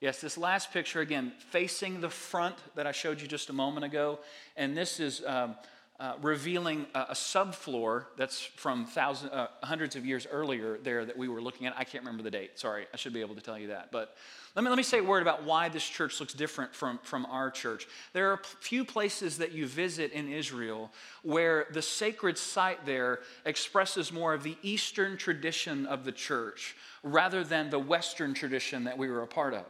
Yes, 0.00 0.20
this 0.20 0.38
last 0.38 0.72
picture, 0.72 1.00
again, 1.00 1.32
facing 1.50 2.00
the 2.00 2.10
front 2.10 2.56
that 2.76 2.86
I 2.86 2.92
showed 2.92 3.20
you 3.20 3.26
just 3.26 3.48
a 3.48 3.52
moment 3.52 3.84
ago. 3.84 4.18
And 4.56 4.76
this 4.76 4.98
is. 5.00 5.22
Um, 5.24 5.56
uh, 6.04 6.12
revealing 6.20 6.84
a, 6.94 6.98
a, 7.00 7.14
subfloor 7.14 8.04
that's 8.18 8.38
from 8.42 8.84
thousands, 8.84 9.32
uh, 9.32 9.46
hundreds 9.62 9.96
of 9.96 10.04
years 10.04 10.26
earlier 10.30 10.76
there 10.82 11.06
that 11.06 11.16
we 11.16 11.28
were 11.28 11.40
looking 11.40 11.66
at. 11.66 11.74
I 11.78 11.84
can't 11.84 12.04
remember 12.04 12.22
the 12.22 12.30
date. 12.30 12.58
Sorry, 12.58 12.84
I 12.92 12.98
should 12.98 13.14
be 13.14 13.22
able 13.22 13.34
to 13.36 13.40
tell 13.40 13.58
you 13.58 13.68
that. 13.68 13.90
But 13.90 14.14
let 14.54 14.64
me, 14.64 14.68
let 14.68 14.76
me 14.76 14.82
say 14.82 14.98
a 14.98 15.02
word 15.02 15.22
about 15.22 15.44
why 15.44 15.70
this 15.70 15.88
church 15.88 16.20
looks 16.20 16.34
different 16.34 16.74
from, 16.74 16.98
from 17.04 17.24
our 17.24 17.50
church. 17.50 17.88
There 18.12 18.28
are 18.30 18.34
a 18.34 18.44
few 18.60 18.84
places 18.84 19.38
that 19.38 19.52
you 19.52 19.66
visit 19.66 20.12
in 20.12 20.30
Israel 20.30 20.92
where 21.22 21.68
the 21.72 21.80
sacred 21.80 22.36
site 22.36 22.84
there 22.84 23.20
expresses 23.46 24.12
more 24.12 24.34
of 24.34 24.42
the 24.42 24.58
Eastern 24.62 25.16
tradition 25.16 25.86
of 25.86 26.04
the 26.04 26.12
church 26.12 26.76
rather 27.02 27.42
than 27.42 27.70
the 27.70 27.78
Western 27.78 28.34
tradition 28.34 28.84
that 28.84 28.98
we 28.98 29.08
were 29.08 29.22
a 29.22 29.26
part 29.26 29.54
of. 29.54 29.64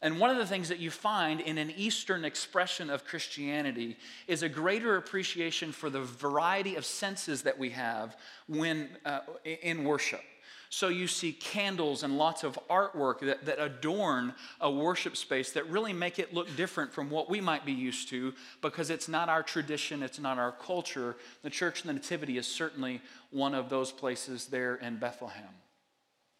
And 0.00 0.20
one 0.20 0.30
of 0.30 0.36
the 0.36 0.46
things 0.46 0.68
that 0.68 0.78
you 0.78 0.90
find 0.90 1.40
in 1.40 1.58
an 1.58 1.72
Eastern 1.76 2.24
expression 2.24 2.88
of 2.88 3.04
Christianity 3.04 3.96
is 4.28 4.42
a 4.44 4.48
greater 4.48 4.96
appreciation 4.96 5.72
for 5.72 5.90
the 5.90 6.02
variety 6.02 6.76
of 6.76 6.84
senses 6.84 7.42
that 7.42 7.58
we 7.58 7.70
have 7.70 8.16
when 8.46 8.90
uh, 9.04 9.20
in 9.44 9.82
worship. 9.82 10.22
So 10.70 10.88
you 10.88 11.06
see 11.06 11.32
candles 11.32 12.02
and 12.02 12.18
lots 12.18 12.44
of 12.44 12.58
artwork 12.68 13.20
that, 13.20 13.46
that 13.46 13.58
adorn 13.58 14.34
a 14.60 14.70
worship 14.70 15.16
space 15.16 15.52
that 15.52 15.68
really 15.70 15.94
make 15.94 16.18
it 16.18 16.34
look 16.34 16.54
different 16.56 16.92
from 16.92 17.08
what 17.08 17.30
we 17.30 17.40
might 17.40 17.64
be 17.64 17.72
used 17.72 18.08
to 18.10 18.34
because 18.60 18.90
it's 18.90 19.08
not 19.08 19.28
our 19.28 19.42
tradition, 19.42 20.02
it's 20.02 20.20
not 20.20 20.38
our 20.38 20.52
culture. 20.52 21.16
The 21.42 21.50
Church 21.50 21.80
of 21.80 21.86
the 21.86 21.94
Nativity 21.94 22.36
is 22.36 22.46
certainly 22.46 23.00
one 23.30 23.54
of 23.54 23.70
those 23.70 23.92
places 23.92 24.46
there 24.46 24.76
in 24.76 24.98
Bethlehem. 24.98 25.48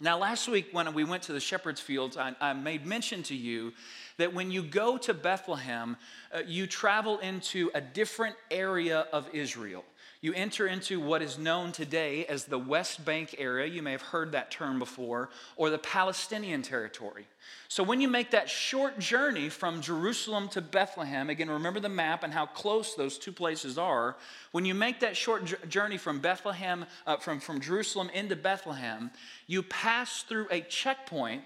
Now, 0.00 0.16
last 0.16 0.46
week 0.46 0.68
when 0.70 0.94
we 0.94 1.02
went 1.02 1.24
to 1.24 1.32
the 1.32 1.40
shepherd's 1.40 1.80
fields, 1.80 2.16
I, 2.16 2.32
I 2.40 2.52
made 2.52 2.86
mention 2.86 3.24
to 3.24 3.34
you 3.34 3.72
that 4.16 4.32
when 4.32 4.52
you 4.52 4.62
go 4.62 4.96
to 4.98 5.12
Bethlehem, 5.12 5.96
uh, 6.32 6.42
you 6.46 6.68
travel 6.68 7.18
into 7.18 7.72
a 7.74 7.80
different 7.80 8.36
area 8.48 9.06
of 9.12 9.28
Israel. 9.32 9.84
You 10.20 10.34
enter 10.34 10.66
into 10.66 10.98
what 10.98 11.22
is 11.22 11.38
known 11.38 11.70
today 11.70 12.26
as 12.26 12.44
the 12.44 12.58
West 12.58 13.04
Bank 13.04 13.36
area. 13.38 13.68
You 13.68 13.82
may 13.82 13.92
have 13.92 14.02
heard 14.02 14.32
that 14.32 14.50
term 14.50 14.80
before, 14.80 15.30
or 15.56 15.70
the 15.70 15.78
Palestinian 15.78 16.62
territory. 16.62 17.28
So, 17.68 17.84
when 17.84 18.00
you 18.00 18.08
make 18.08 18.32
that 18.32 18.50
short 18.50 18.98
journey 18.98 19.48
from 19.48 19.80
Jerusalem 19.80 20.48
to 20.48 20.60
Bethlehem, 20.60 21.30
again, 21.30 21.48
remember 21.48 21.78
the 21.78 21.88
map 21.88 22.24
and 22.24 22.32
how 22.32 22.46
close 22.46 22.96
those 22.96 23.16
two 23.16 23.30
places 23.30 23.78
are. 23.78 24.16
When 24.50 24.64
you 24.64 24.74
make 24.74 24.98
that 25.00 25.16
short 25.16 25.68
journey 25.68 25.98
from 25.98 26.18
Bethlehem, 26.18 26.84
uh, 27.06 27.18
from, 27.18 27.38
from 27.38 27.60
Jerusalem 27.60 28.10
into 28.12 28.34
Bethlehem, 28.34 29.12
you 29.46 29.62
pass 29.62 30.22
through 30.22 30.48
a 30.50 30.62
checkpoint 30.62 31.42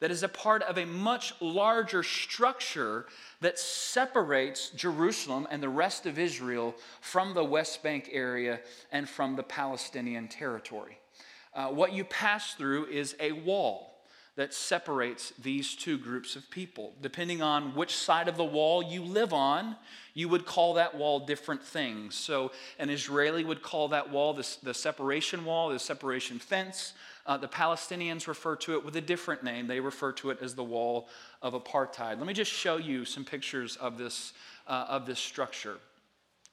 that 0.00 0.10
is 0.10 0.22
a 0.22 0.28
part 0.28 0.62
of 0.62 0.78
a 0.78 0.86
much 0.86 1.34
larger 1.40 2.02
structure 2.02 3.06
that 3.40 3.58
separates 3.58 4.70
Jerusalem 4.70 5.46
and 5.50 5.62
the 5.62 5.68
rest 5.68 6.06
of 6.06 6.18
Israel 6.18 6.74
from 7.00 7.34
the 7.34 7.44
West 7.44 7.82
Bank 7.82 8.08
area 8.10 8.60
and 8.90 9.08
from 9.08 9.36
the 9.36 9.42
Palestinian 9.42 10.28
territory. 10.28 10.98
Uh, 11.54 11.68
what 11.68 11.92
you 11.92 12.04
pass 12.04 12.54
through 12.54 12.86
is 12.86 13.14
a 13.20 13.32
wall 13.32 13.90
that 14.36 14.54
separates 14.54 15.32
these 15.42 15.74
two 15.74 15.98
groups 15.98 16.36
of 16.36 16.48
people. 16.50 16.94
Depending 17.02 17.42
on 17.42 17.74
which 17.74 17.94
side 17.94 18.28
of 18.28 18.36
the 18.36 18.44
wall 18.44 18.82
you 18.82 19.02
live 19.02 19.34
on, 19.34 19.76
you 20.14 20.28
would 20.28 20.46
call 20.46 20.74
that 20.74 20.94
wall 20.94 21.26
different 21.26 21.62
things. 21.62 22.14
So, 22.14 22.52
an 22.78 22.88
Israeli 22.88 23.44
would 23.44 23.62
call 23.62 23.88
that 23.88 24.10
wall 24.10 24.32
the, 24.32 24.48
the 24.62 24.72
separation 24.72 25.44
wall, 25.44 25.68
the 25.68 25.78
separation 25.78 26.38
fence. 26.38 26.94
Uh, 27.26 27.36
the 27.36 27.48
Palestinians 27.48 28.26
refer 28.26 28.56
to 28.56 28.74
it 28.74 28.84
with 28.84 28.96
a 28.96 29.00
different 29.00 29.42
name. 29.42 29.66
They 29.66 29.80
refer 29.80 30.12
to 30.12 30.30
it 30.30 30.38
as 30.40 30.54
the 30.54 30.64
wall 30.64 31.08
of 31.42 31.54
apartheid. 31.54 32.18
Let 32.18 32.26
me 32.26 32.34
just 32.34 32.50
show 32.50 32.76
you 32.76 33.04
some 33.04 33.24
pictures 33.24 33.76
of 33.76 33.98
this, 33.98 34.32
uh, 34.66 34.86
of 34.88 35.06
this 35.06 35.18
structure. 35.18 35.78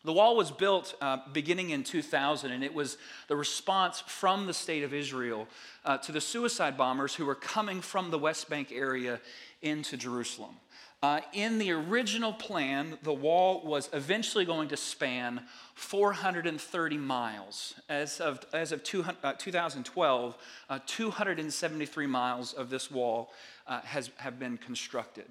The 0.08 0.14
wall 0.14 0.38
was 0.38 0.52
built 0.52 0.96
uh, 1.02 1.18
beginning 1.34 1.72
in 1.72 1.84
2000, 1.84 2.50
and 2.50 2.64
it 2.64 2.74
was 2.74 2.98
the 3.28 3.36
response 3.36 4.00
from 4.08 4.48
the 4.48 4.54
state 4.54 4.86
of 4.86 4.94
Israel 4.94 5.50
uh, 5.84 5.98
to 5.98 6.14
the 6.14 6.22
suicide 6.22 6.78
bombers 6.78 7.14
who 7.14 7.26
were 7.26 7.36
coming 7.36 7.82
from 7.82 8.10
the 8.10 8.18
West 8.18 8.50
Bank 8.50 8.72
area 8.72 9.20
into 9.62 9.98
Jerusalem. 9.98 10.56
Uh, 11.04 11.20
in 11.34 11.58
the 11.58 11.72
original 11.72 12.32
plan, 12.32 12.98
the 13.04 13.12
wall 13.12 13.62
was 13.66 13.90
eventually 13.92 14.46
going 14.46 14.70
to 14.70 14.78
span 14.78 15.42
430 15.76 16.98
miles. 16.98 17.74
As 17.90 18.22
of, 18.22 18.40
as 18.54 18.72
of 18.72 18.86
two, 18.86 19.04
uh, 19.24 19.34
2012, 19.34 20.38
uh, 20.70 20.80
273 20.86 22.08
miles 22.08 22.54
of 22.54 22.70
this 22.70 22.90
wall 22.90 23.34
uh, 23.68 23.82
has, 23.82 24.10
have 24.18 24.40
been 24.40 24.58
constructed. 24.58 25.26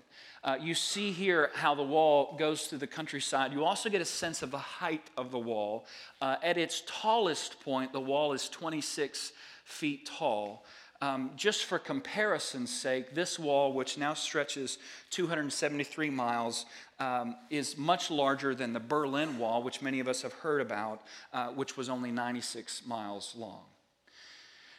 Uh, 0.45 0.57
you 0.61 0.75
see 0.75 1.11
here 1.11 1.51
how 1.55 1.75
the 1.75 1.83
wall 1.83 2.37
goes 2.39 2.67
through 2.67 2.79
the 2.79 2.87
countryside. 2.87 3.53
You 3.53 3.65
also 3.65 3.89
get 3.89 4.01
a 4.01 4.07
sense 4.07 4.43
of 4.43 4.51
the 4.51 4.59
height 4.59 5.11
of 5.17 5.31
the 5.31 5.39
wall. 5.39 5.87
Uh, 6.21 6.37
at 6.43 6.59
its 6.59 6.83
tallest 6.87 7.61
point, 7.61 7.93
the 7.93 8.01
wall 8.01 8.33
is 8.33 8.49
26 8.49 9.33
feet 9.65 10.07
tall. 10.07 10.65
Um, 11.03 11.33
just 11.37 11.65
for 11.65 11.79
comparison's 11.79 12.71
sake, 12.71 13.15
this 13.15 13.39
wall, 13.39 13.73
which 13.73 13.99
now 13.99 14.15
stretches 14.15 14.79
273 15.11 16.09
miles, 16.09 16.65
um, 16.99 17.37
is 17.51 17.77
much 17.77 18.11
larger 18.11 18.55
than 18.55 18.73
the 18.73 18.81
Berlin 18.81 19.39
Wall, 19.39 19.63
which 19.63 19.83
many 19.83 20.01
of 20.01 20.09
us 20.09 20.23
have 20.23 20.33
heard 20.33 20.63
about, 20.63 21.03
uh, 21.35 21.49
which 21.49 21.77
was 21.77 21.91
only 21.91 22.11
96 22.11 22.87
miles 22.87 23.35
long. 23.37 23.65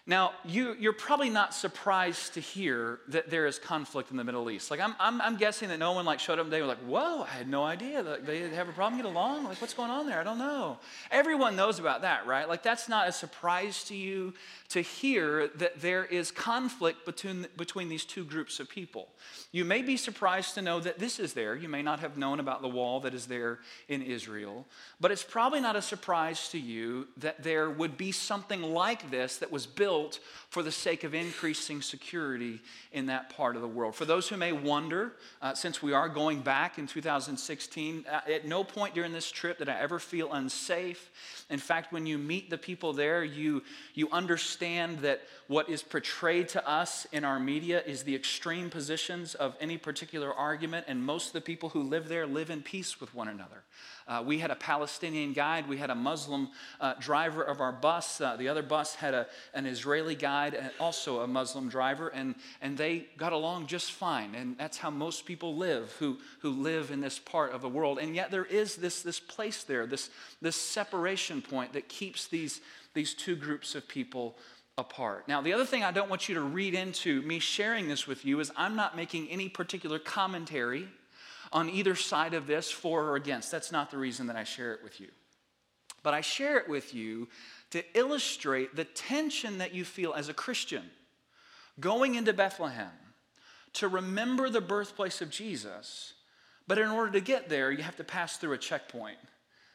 Now, 0.10 0.32
you, 0.46 0.74
you're 0.80 0.94
probably 0.94 1.30
not 1.30 1.54
surprised 1.54 2.36
to 2.36 2.40
hear 2.40 3.02
that 3.10 3.30
there 3.30 3.46
is 3.46 3.60
conflict 3.60 4.10
in 4.10 4.16
the 4.16 4.24
Middle 4.24 4.50
East. 4.50 4.72
Like, 4.72 4.80
I'm, 4.80 4.96
I'm, 5.02 5.20
I'm 5.20 5.36
guessing 5.36 5.68
that 5.68 5.80
no 5.80 5.92
one 5.92 6.06
like 6.06 6.22
showed 6.22 6.40
up 6.40 6.46
and 6.46 6.54
they 6.54 6.62
were 6.62 6.68
like, 6.68 6.78
whoa, 6.78 7.24
I 7.24 7.28
had 7.28 7.50
no 7.50 7.66
idea 7.66 8.02
that 8.02 8.26
they 8.26 8.48
have 8.52 8.70
a 8.70 8.72
problem, 8.72 9.02
get 9.02 9.06
along. 9.06 9.44
Like, 9.44 9.60
what's 9.60 9.74
going 9.74 9.92
on 9.92 10.08
there? 10.08 10.22
I 10.22 10.24
don't 10.24 10.38
know. 10.38 10.80
Everyone 11.12 11.58
knows 11.58 11.78
about 11.80 12.04
that, 12.04 12.26
right? 12.26 12.48
Like, 12.48 12.64
that's 12.64 12.88
not 12.88 13.10
a 13.10 13.12
surprise 13.12 13.84
to 13.86 13.96
you 13.98 14.34
to 14.70 14.80
hear 14.80 15.50
that 15.56 15.82
there 15.82 16.06
is 16.06 16.32
conflict 16.32 17.06
between, 17.06 17.46
between 17.58 17.90
these 17.90 18.06
two 18.06 18.24
groups 18.24 18.62
of 18.62 18.70
people. 18.70 19.10
You 19.52 19.66
may 19.66 19.82
be 19.82 19.98
surprised 19.98 20.56
to 20.56 20.62
know 20.62 20.80
that 20.80 21.00
this 21.00 21.20
is 21.20 21.34
there. 21.34 21.54
You 21.54 21.68
may 21.68 21.82
not 21.82 22.00
have 22.00 22.18
known 22.18 22.40
about 22.40 22.62
the 22.62 22.70
wall 22.70 23.02
that 23.02 23.14
is 23.14 23.26
there 23.26 23.60
in 23.90 24.02
Israel, 24.02 24.66
but 25.02 25.12
it's 25.12 25.24
probably 25.24 25.60
not 25.60 25.76
a 25.76 25.82
surprise 25.82 26.48
to 26.50 26.58
you 26.58 27.10
that 27.18 27.44
there 27.44 27.70
would 27.70 27.98
be 27.98 28.14
something 28.14 28.62
like 28.62 29.12
this 29.12 29.36
that 29.38 29.52
was 29.52 29.66
built 29.66 29.97
for 30.50 30.63
the 30.63 30.72
sake 30.72 31.04
of 31.04 31.13
increasing 31.13 31.82
security 31.82 32.62
in 32.92 33.08
that 33.08 33.36
part 33.36 33.56
of 33.56 33.62
the 33.62 33.68
world. 33.68 33.96
For 33.96 34.06
those 34.06 34.30
who 34.30 34.38
may 34.38 34.51
wonder, 34.51 35.13
uh, 35.42 35.54
since 35.54 35.84
we 35.84 35.94
are 35.94 36.08
going 36.08 36.42
back 36.42 36.77
in 36.77 36.88
2016, 36.88 38.06
uh, 38.10 38.22
at 38.32 38.46
no 38.46 38.63
point 38.63 38.96
during 38.96 39.12
this 39.12 39.30
trip 39.30 39.58
did 39.58 39.70
I 39.70 39.80
ever 39.80 40.00
feel 40.00 40.32
unsafe. 40.32 41.10
In 41.50 41.60
fact, 41.60 41.92
when 41.92 42.06
you 42.06 42.18
meet 42.18 42.50
the 42.50 42.58
people 42.58 42.94
there, 42.94 43.24
you, 43.24 43.63
you 43.94 44.10
understand 44.12 45.00
that 45.00 45.22
what 45.48 45.70
is 45.70 45.84
portrayed 45.84 46.50
to 46.50 46.68
us 46.68 47.06
in 47.12 47.24
our 47.24 47.39
media 47.39 47.82
is 47.86 48.04
the 48.04 48.16
extreme 48.16 48.70
positions 48.70 49.36
of 49.36 49.56
any 49.60 49.77
particular 49.77 50.34
argument, 50.34 50.86
and 50.88 51.04
most 51.04 51.27
of 51.27 51.34
the 51.34 51.42
people 51.42 51.70
who 51.70 51.82
live 51.84 52.08
there 52.08 52.25
live 52.25 52.50
in 52.50 52.62
peace 52.62 53.00
with 53.00 53.13
one 53.13 53.27
another. 53.27 53.63
Uh, 54.08 54.24
we 54.26 54.40
had 54.40 54.52
a 54.52 54.56
Palestinian 54.56 55.34
guide, 55.34 55.68
we 55.68 55.78
had 55.78 55.90
a 55.90 55.96
Muslim 55.96 56.50
uh, 56.80 56.94
driver 57.00 57.44
of 57.44 57.60
our 57.60 57.72
bus, 57.72 58.22
uh, 58.22 58.36
the 58.38 58.48
other 58.48 58.64
bus 58.64 58.96
had 58.96 59.14
a, 59.14 59.28
an 59.54 59.66
Israeli 59.66 60.16
guide, 60.16 60.54
and 60.54 60.72
also 60.80 61.22
a 61.22 61.28
Muslim 61.28 61.68
driver, 61.68 62.08
and, 62.10 62.36
and 62.62 62.78
they 62.78 63.08
got 63.18 63.34
along 63.34 63.68
just 63.68 63.92
fine. 63.92 64.34
And 64.36 64.58
that's 64.58 64.78
how 64.78 64.90
most 64.90 65.26
people 65.26 65.56
live 65.56 65.94
who, 66.00 66.18
who 66.40 66.52
live 66.52 66.92
in 66.92 67.02
this 67.02 67.20
part 67.20 67.52
of 67.52 67.62
the 67.62 67.70
world. 67.70 68.00
And 68.00 68.16
yet 68.16 68.32
there 68.32 68.46
is 68.46 68.76
this, 68.78 69.02
this 69.02 69.20
place 69.20 69.64
there, 69.64 69.86
this, 69.86 70.10
this 70.42 70.56
separation 70.56 71.42
point 71.42 71.74
that 71.74 71.90
keeps 71.90 72.28
these, 72.28 72.62
these 72.94 73.14
two 73.14 73.36
groups 73.36 73.76
of 73.76 73.88
people 73.88 74.38
apart. 74.78 75.28
Now, 75.28 75.42
the 75.42 75.54
other 75.54 75.66
thing 75.66 75.84
I 75.84 75.92
don't 75.92 76.10
want 76.10 76.30
you 76.30 76.36
to 76.36 76.42
read 76.42 76.76
into 76.76 77.22
me 77.24 77.40
sharing 77.40 77.88
this 77.88 78.08
with 78.08 78.26
you 78.26 78.40
is 78.40 78.52
I'm 78.56 78.76
not 78.76 78.96
making 78.96 79.28
any 79.30 79.50
particular 79.50 80.00
commentary 80.00 80.88
on 81.51 81.70
either 81.70 81.96
side 81.96 82.34
of 82.34 82.48
this, 82.48 82.72
for 82.72 83.04
or 83.04 83.16
against. 83.16 83.51
That's 83.51 83.72
not 83.72 83.92
the 83.92 83.98
reason 83.98 84.27
that 84.27 84.36
I 84.36 84.44
share 84.44 84.74
it 84.74 84.84
with 84.84 85.00
you. 85.00 85.08
But 86.04 86.13
I 86.13 86.22
share 86.22 86.58
it 86.58 86.70
with 86.70 86.94
you 86.94 87.27
to 87.72 87.84
illustrate 87.98 88.75
the 88.75 88.86
tension 88.86 89.58
that 89.58 89.74
you 89.74 89.84
feel 89.84 90.13
as 90.13 90.30
a 90.30 90.34
Christian 90.34 90.84
going 91.80 92.16
into 92.16 92.34
Bethlehem 92.34 92.92
to 93.74 93.88
remember 93.88 94.50
the 94.50 94.62
birthplace 94.62 95.22
of 95.22 95.30
Jesus. 95.30 96.13
But 96.68 96.77
in 96.77 96.88
order 96.89 97.12
to 97.13 97.22
get 97.22 97.50
there, 97.50 97.72
you 97.72 97.84
have 97.84 97.98
to 97.98 98.04
pass 98.04 98.38
through 98.38 98.54
a 98.54 98.58
checkpoint 98.58 99.18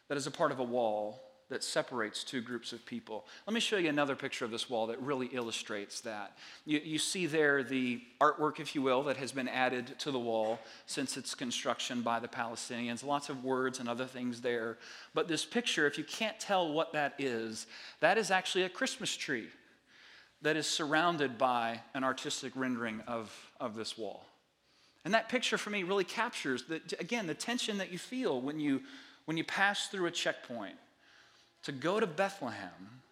that 0.08 0.18
is 0.18 0.26
a 0.26 0.30
part 0.30 0.52
of 0.52 0.58
a 0.58 0.64
wall 0.64 1.22
that 1.52 1.62
separates 1.62 2.24
two 2.24 2.40
groups 2.40 2.72
of 2.72 2.84
people. 2.86 3.26
Let 3.46 3.52
me 3.52 3.60
show 3.60 3.76
you 3.76 3.90
another 3.90 4.16
picture 4.16 4.46
of 4.46 4.50
this 4.50 4.70
wall 4.70 4.86
that 4.86 4.98
really 5.02 5.26
illustrates 5.26 6.00
that. 6.00 6.38
You, 6.64 6.80
you, 6.82 6.98
see 6.98 7.26
there 7.26 7.62
the 7.62 8.00
artwork, 8.22 8.58
if 8.58 8.74
you 8.74 8.80
will, 8.80 9.02
that 9.02 9.18
has 9.18 9.32
been 9.32 9.48
added 9.48 9.98
to 9.98 10.10
the 10.10 10.18
wall 10.18 10.60
since 10.86 11.18
its 11.18 11.34
construction 11.34 12.00
by 12.00 12.20
the 12.20 12.26
Palestinians. 12.26 13.04
Lots 13.04 13.28
of 13.28 13.44
words 13.44 13.80
and 13.80 13.88
other 13.88 14.06
things 14.06 14.40
there. 14.40 14.78
But 15.12 15.28
this 15.28 15.44
picture, 15.44 15.86
if 15.86 15.98
you 15.98 16.04
can't 16.04 16.40
tell 16.40 16.72
what 16.72 16.94
that 16.94 17.16
is, 17.18 17.66
that 18.00 18.16
is 18.16 18.30
actually 18.30 18.64
a 18.64 18.70
Christmas 18.70 19.14
tree 19.14 19.48
that 20.40 20.56
is 20.56 20.66
surrounded 20.66 21.36
by 21.36 21.82
an 21.92 22.02
artistic 22.02 22.54
rendering 22.56 23.02
of, 23.06 23.30
of 23.60 23.76
this 23.76 23.98
wall. 23.98 24.24
And 25.04 25.12
that 25.12 25.28
picture 25.28 25.58
for 25.58 25.68
me 25.68 25.82
really 25.82 26.04
captures, 26.04 26.62
the, 26.62 26.80
again, 26.98 27.26
the 27.26 27.34
tension 27.34 27.76
that 27.76 27.92
you 27.92 27.98
feel 27.98 28.40
when 28.40 28.58
you, 28.58 28.80
when 29.26 29.36
you 29.36 29.44
pass 29.44 29.88
through 29.88 30.06
a 30.06 30.10
checkpoint 30.10 30.76
to 31.64 31.72
go 31.72 32.00
to 32.00 32.06
Bethlehem 32.06 33.02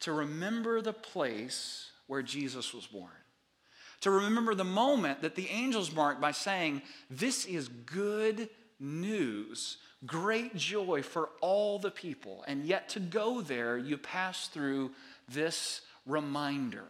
to 0.00 0.12
remember 0.12 0.80
the 0.80 0.92
place 0.92 1.90
where 2.06 2.22
Jesus 2.22 2.74
was 2.74 2.86
born. 2.86 3.10
To 4.02 4.10
remember 4.10 4.54
the 4.54 4.64
moment 4.64 5.22
that 5.22 5.34
the 5.34 5.48
angels 5.48 5.94
marked 5.94 6.20
by 6.20 6.32
saying, 6.32 6.82
This 7.08 7.46
is 7.46 7.68
good 7.68 8.50
news, 8.78 9.78
great 10.04 10.54
joy 10.56 11.02
for 11.02 11.30
all 11.40 11.78
the 11.78 11.90
people. 11.90 12.44
And 12.46 12.66
yet 12.66 12.90
to 12.90 13.00
go 13.00 13.40
there, 13.40 13.78
you 13.78 13.96
pass 13.96 14.48
through 14.48 14.90
this 15.28 15.80
reminder. 16.04 16.84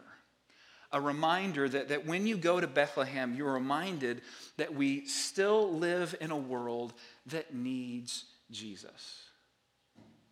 A 0.91 0.99
reminder 0.99 1.69
that, 1.69 1.89
that 1.89 2.05
when 2.05 2.27
you 2.27 2.35
go 2.37 2.59
to 2.59 2.67
Bethlehem, 2.67 3.33
you're 3.35 3.53
reminded 3.53 4.21
that 4.57 4.75
we 4.75 5.05
still 5.05 5.71
live 5.71 6.15
in 6.19 6.31
a 6.31 6.37
world 6.37 6.93
that 7.27 7.53
needs 7.55 8.25
Jesus 8.51 9.24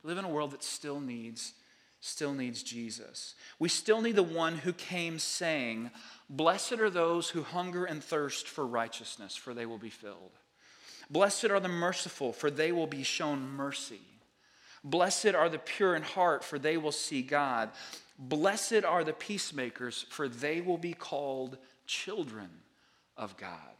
live 0.03 0.17
in 0.17 0.25
a 0.25 0.29
world 0.29 0.51
that 0.51 0.63
still 0.63 1.00
needs 1.00 1.53
still 2.05 2.33
needs 2.33 2.63
Jesus. 2.63 3.33
We 3.60 3.69
still 3.69 4.01
need 4.01 4.17
the 4.17 4.24
one 4.24 4.57
who 4.57 4.74
came 4.74 5.19
saying, 5.19 5.89
"Blessed 6.29 6.74
are 6.74 6.89
those 6.89 7.29
who 7.29 7.43
hunger 7.43 7.86
and 7.86 8.03
thirst 8.03 8.45
for 8.45 8.67
righteousness, 8.67 9.38
for 9.38 9.53
they 9.53 9.65
will 9.65 9.77
be 9.77 9.89
filled. 9.89 10.38
Blessed 11.10 11.45
are 11.45 11.62
the 11.62 11.69
merciful, 11.69 12.33
for 12.33 12.51
they 12.51 12.74
will 12.74 12.88
be 12.88 13.03
shown 13.03 13.48
mercy. 13.48 14.01
Blessed 14.83 15.27
are 15.27 15.48
the 15.48 15.60
pure 15.60 15.95
in 15.95 16.03
heart, 16.03 16.43
for 16.43 16.60
they 16.60 16.75
will 16.75 16.91
see 16.91 17.22
God. 17.22 17.72
Blessed 18.19 18.83
are 18.83 19.05
the 19.05 19.13
peacemakers, 19.13 20.05
for 20.10 20.27
they 20.27 20.60
will 20.60 20.77
be 20.77 20.93
called 20.93 21.57
children 21.88 22.63
of 23.15 23.38
God." 23.38 23.73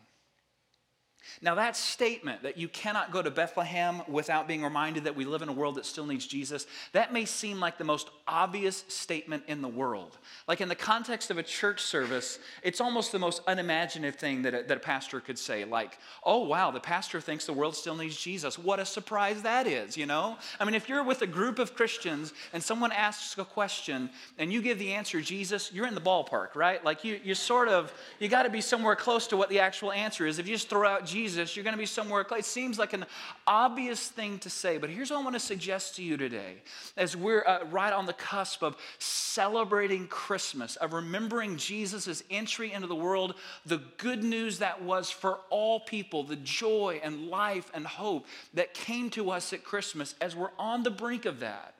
Now, 1.41 1.55
that 1.55 1.75
statement 1.75 2.43
that 2.43 2.57
you 2.57 2.67
cannot 2.67 3.11
go 3.11 3.21
to 3.21 3.31
Bethlehem 3.31 4.01
without 4.07 4.47
being 4.47 4.63
reminded 4.63 5.05
that 5.05 5.15
we 5.15 5.25
live 5.25 5.41
in 5.41 5.49
a 5.49 5.53
world 5.53 5.75
that 5.75 5.85
still 5.85 6.05
needs 6.05 6.25
Jesus, 6.25 6.65
that 6.91 7.13
may 7.13 7.25
seem 7.25 7.59
like 7.59 7.77
the 7.77 7.83
most 7.83 8.09
obvious 8.27 8.85
statement 8.87 9.43
in 9.47 9.61
the 9.61 9.67
world. 9.67 10.17
Like 10.47 10.61
in 10.61 10.69
the 10.69 10.75
context 10.75 11.31
of 11.31 11.37
a 11.37 11.43
church 11.43 11.81
service, 11.81 12.39
it's 12.61 12.81
almost 12.81 13.11
the 13.11 13.19
most 13.19 13.41
unimaginative 13.47 14.19
thing 14.19 14.41
that 14.43 14.53
a, 14.53 14.63
that 14.63 14.77
a 14.77 14.79
pastor 14.79 15.19
could 15.19 15.39
say. 15.39 15.65
Like, 15.65 15.97
oh, 16.23 16.45
wow, 16.45 16.71
the 16.71 16.79
pastor 16.79 17.21
thinks 17.21 17.45
the 17.45 17.53
world 17.53 17.75
still 17.75 17.95
needs 17.95 18.17
Jesus. 18.17 18.57
What 18.57 18.79
a 18.79 18.85
surprise 18.85 19.41
that 19.43 19.67
is, 19.67 19.97
you 19.97 20.05
know? 20.05 20.37
I 20.59 20.65
mean, 20.65 20.75
if 20.75 20.89
you're 20.89 21.03
with 21.03 21.21
a 21.21 21.27
group 21.27 21.59
of 21.59 21.75
Christians 21.75 22.33
and 22.53 22.61
someone 22.61 22.91
asks 22.91 23.37
a 23.37 23.45
question 23.45 24.09
and 24.37 24.51
you 24.51 24.61
give 24.61 24.79
the 24.79 24.93
answer, 24.93 25.21
Jesus, 25.21 25.71
you're 25.73 25.87
in 25.87 25.95
the 25.95 26.01
ballpark, 26.01 26.55
right? 26.55 26.83
Like, 26.83 27.03
you, 27.03 27.19
you 27.23 27.35
sort 27.35 27.67
of, 27.67 27.93
you 28.19 28.27
got 28.27 28.43
to 28.43 28.49
be 28.49 28.61
somewhere 28.61 28.95
close 28.95 29.27
to 29.27 29.37
what 29.37 29.49
the 29.49 29.59
actual 29.59 29.91
answer 29.91 30.25
is. 30.25 30.39
If 30.39 30.47
you 30.47 30.55
just 30.55 30.69
throw 30.69 30.87
out 30.87 31.05
Jesus, 31.13 31.55
you're 31.55 31.63
going 31.63 31.75
to 31.75 31.79
be 31.79 31.86
somewhere. 31.86 32.25
It 32.36 32.43
seems 32.43 32.79
like 32.79 32.93
an 32.93 33.05
obvious 33.46 34.08
thing 34.08 34.39
to 34.39 34.50
say, 34.50 34.79
but 34.79 34.89
here's 34.89 35.12
what 35.12 35.20
I 35.20 35.24
want 35.24 35.36
to 35.36 35.39
suggest 35.39 35.96
to 35.98 36.03
you 36.03 36.17
today 36.17 36.55
as 36.98 37.15
we're 37.15 37.46
uh, 37.46 37.65
right 37.65 37.93
on 37.93 38.08
the 38.08 38.13
cusp 38.13 38.63
of 38.63 38.75
celebrating 38.98 40.08
Christmas, 40.08 40.75
of 40.77 40.91
remembering 40.93 41.55
Jesus' 41.55 42.24
entry 42.32 42.74
into 42.74 42.88
the 42.88 42.96
world, 42.96 43.36
the 43.63 43.79
good 43.98 44.24
news 44.24 44.58
that 44.58 44.82
was 44.82 45.12
for 45.12 45.38
all 45.51 45.82
people, 45.82 46.24
the 46.24 46.36
joy 46.38 47.00
and 47.03 47.27
life 47.27 47.70
and 47.75 47.86
hope 47.86 48.25
that 48.55 48.74
came 48.74 49.12
to 49.12 49.29
us 49.29 49.53
at 49.53 49.63
Christmas 49.63 50.15
as 50.20 50.36
we're 50.36 50.50
on 50.58 50.82
the 50.82 50.89
brink 50.89 51.25
of 51.25 51.41
that. 51.41 51.75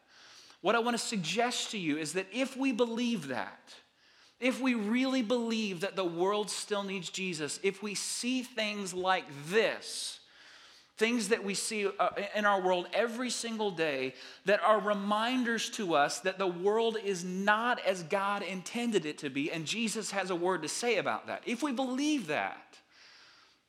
What 0.62 0.76
I 0.76 0.80
want 0.80 0.96
to 0.96 1.04
suggest 1.04 1.72
to 1.72 1.80
you 1.80 1.98
is 1.98 2.14
that 2.14 2.28
if 2.32 2.56
we 2.56 2.72
believe 2.72 3.30
that, 3.30 3.74
if 4.44 4.62
we 4.62 4.76
really 4.76 5.22
believe 5.22 5.80
that 5.80 5.96
the 5.96 6.04
world 6.04 6.50
still 6.50 6.84
needs 6.84 7.10
Jesus, 7.10 7.60
if 7.64 7.82
we 7.82 7.96
see 7.96 8.44
things 8.44 8.94
like 8.94 9.26
this, 9.50 10.20
things 10.98 11.30
that 11.30 11.44
we 11.44 11.56
see 11.56 11.88
uh, 11.88 12.10
in 12.36 12.46
our 12.46 12.62
world 12.62 12.88
every 12.94 13.30
single 13.30 13.72
day 13.72 14.14
that 14.46 14.62
are 14.62 14.80
reminders 14.80 15.70
to 15.72 15.96
us 15.96 16.20
that 16.20 16.38
the 16.38 16.46
world 16.48 16.98
is 17.04 17.24
not 17.24 17.80
as 17.86 18.04
God 18.04 18.44
intended 18.44 19.06
it 19.06 19.18
to 19.20 19.30
be, 19.30 19.52
and 19.52 19.66
Jesus 19.66 20.12
has 20.12 20.30
a 20.30 20.36
word 20.36 20.62
to 20.62 20.68
say 20.68 20.98
about 20.98 21.28
that. 21.28 21.42
If 21.46 21.64
we 21.64 21.72
believe 21.72 22.28
that, 22.28 22.78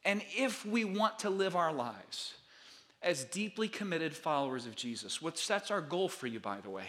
And 0.04 0.22
if 0.36 0.66
we 0.66 0.84
want 0.84 1.20
to 1.20 1.30
live 1.30 1.56
our 1.56 1.72
lives 1.72 2.34
as 3.02 3.24
deeply 3.24 3.68
committed 3.68 4.14
followers 4.14 4.66
of 4.66 4.76
Jesus, 4.76 5.22
which 5.22 5.46
that's 5.48 5.70
our 5.70 5.80
goal 5.80 6.08
for 6.08 6.26
you, 6.26 6.40
by 6.40 6.60
the 6.60 6.70
way. 6.70 6.86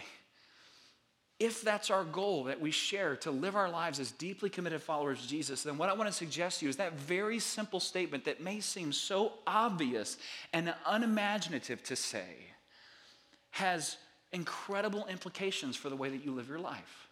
If 1.38 1.60
that's 1.60 1.90
our 1.90 2.04
goal 2.04 2.44
that 2.44 2.60
we 2.60 2.70
share 2.70 3.16
to 3.16 3.30
live 3.30 3.56
our 3.56 3.68
lives 3.68 4.00
as 4.00 4.10
deeply 4.10 4.48
committed 4.48 4.80
followers 4.80 5.22
of 5.22 5.28
Jesus, 5.28 5.62
then 5.62 5.76
what 5.76 5.90
I 5.90 5.92
want 5.92 6.08
to 6.08 6.16
suggest 6.16 6.60
to 6.60 6.66
you 6.66 6.70
is 6.70 6.76
that 6.76 6.94
very 6.94 7.38
simple 7.38 7.78
statement 7.78 8.24
that 8.24 8.40
may 8.40 8.60
seem 8.60 8.90
so 8.90 9.34
obvious 9.46 10.16
and 10.54 10.74
unimaginative 10.86 11.82
to 11.84 11.96
say 11.96 12.24
has 13.50 13.98
incredible 14.32 15.06
implications 15.06 15.76
for 15.76 15.90
the 15.90 15.96
way 15.96 16.08
that 16.08 16.24
you 16.24 16.32
live 16.32 16.48
your 16.48 16.58
life. 16.58 17.08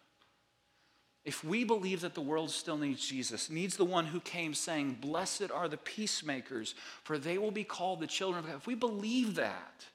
If 1.23 1.43
we 1.43 1.63
believe 1.63 2.01
that 2.01 2.13
the 2.13 2.21
world 2.21 2.51
still 2.51 2.77
needs 2.77 3.07
Jesus, 3.07 3.49
needs 3.49 3.77
the 3.77 3.85
one 3.85 4.05
who 4.05 4.19
came 4.19 4.53
saying, 4.53 4.97
Blessed 5.01 5.49
are 5.51 5.67
the 5.67 5.77
peacemakers, 5.77 6.75
for 7.03 7.17
they 7.17 7.39
will 7.39 7.51
be 7.51 7.63
called 7.63 7.99
the 7.99 8.07
children 8.07 8.43
of 8.43 8.49
God. 8.49 8.57
If 8.57 8.67
we 8.67 8.75
believe 8.75 9.35
that, 9.35 9.85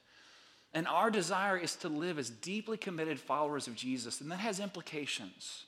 and 0.73 0.87
our 0.87 1.11
desire 1.11 1.57
is 1.57 1.75
to 1.77 1.89
live 1.89 2.17
as 2.17 2.29
deeply 2.29 2.77
committed 2.77 3.19
followers 3.19 3.67
of 3.67 3.75
Jesus, 3.75 4.21
And 4.21 4.31
that 4.31 4.39
has 4.39 4.59
implications 4.59 5.65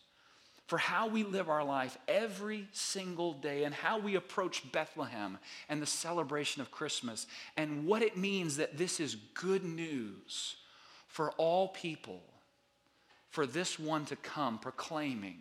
for 0.68 0.78
how 0.78 1.08
we 1.08 1.24
live 1.24 1.50
our 1.50 1.64
life 1.64 1.98
every 2.08 2.68
single 2.72 3.34
day 3.34 3.66
and 3.66 3.76
how 3.76 4.00
we 4.00 4.16
approach 4.16 4.72
Bethlehem 4.72 5.38
and 5.68 5.82
the 5.82 5.86
celebration 5.86 6.62
of 6.62 6.72
Christmas 6.72 7.28
and 7.58 7.86
what 7.86 8.02
it 8.02 8.16
means 8.16 8.58
that 8.58 8.78
this 8.78 9.00
is 9.00 9.16
good 9.34 9.66
news 9.66 10.56
for 11.08 11.32
all 11.32 11.68
people, 11.68 12.22
for 13.30 13.46
this 13.46 13.78
one 13.78 14.06
to 14.06 14.16
come 14.16 14.58
proclaiming 14.58 15.38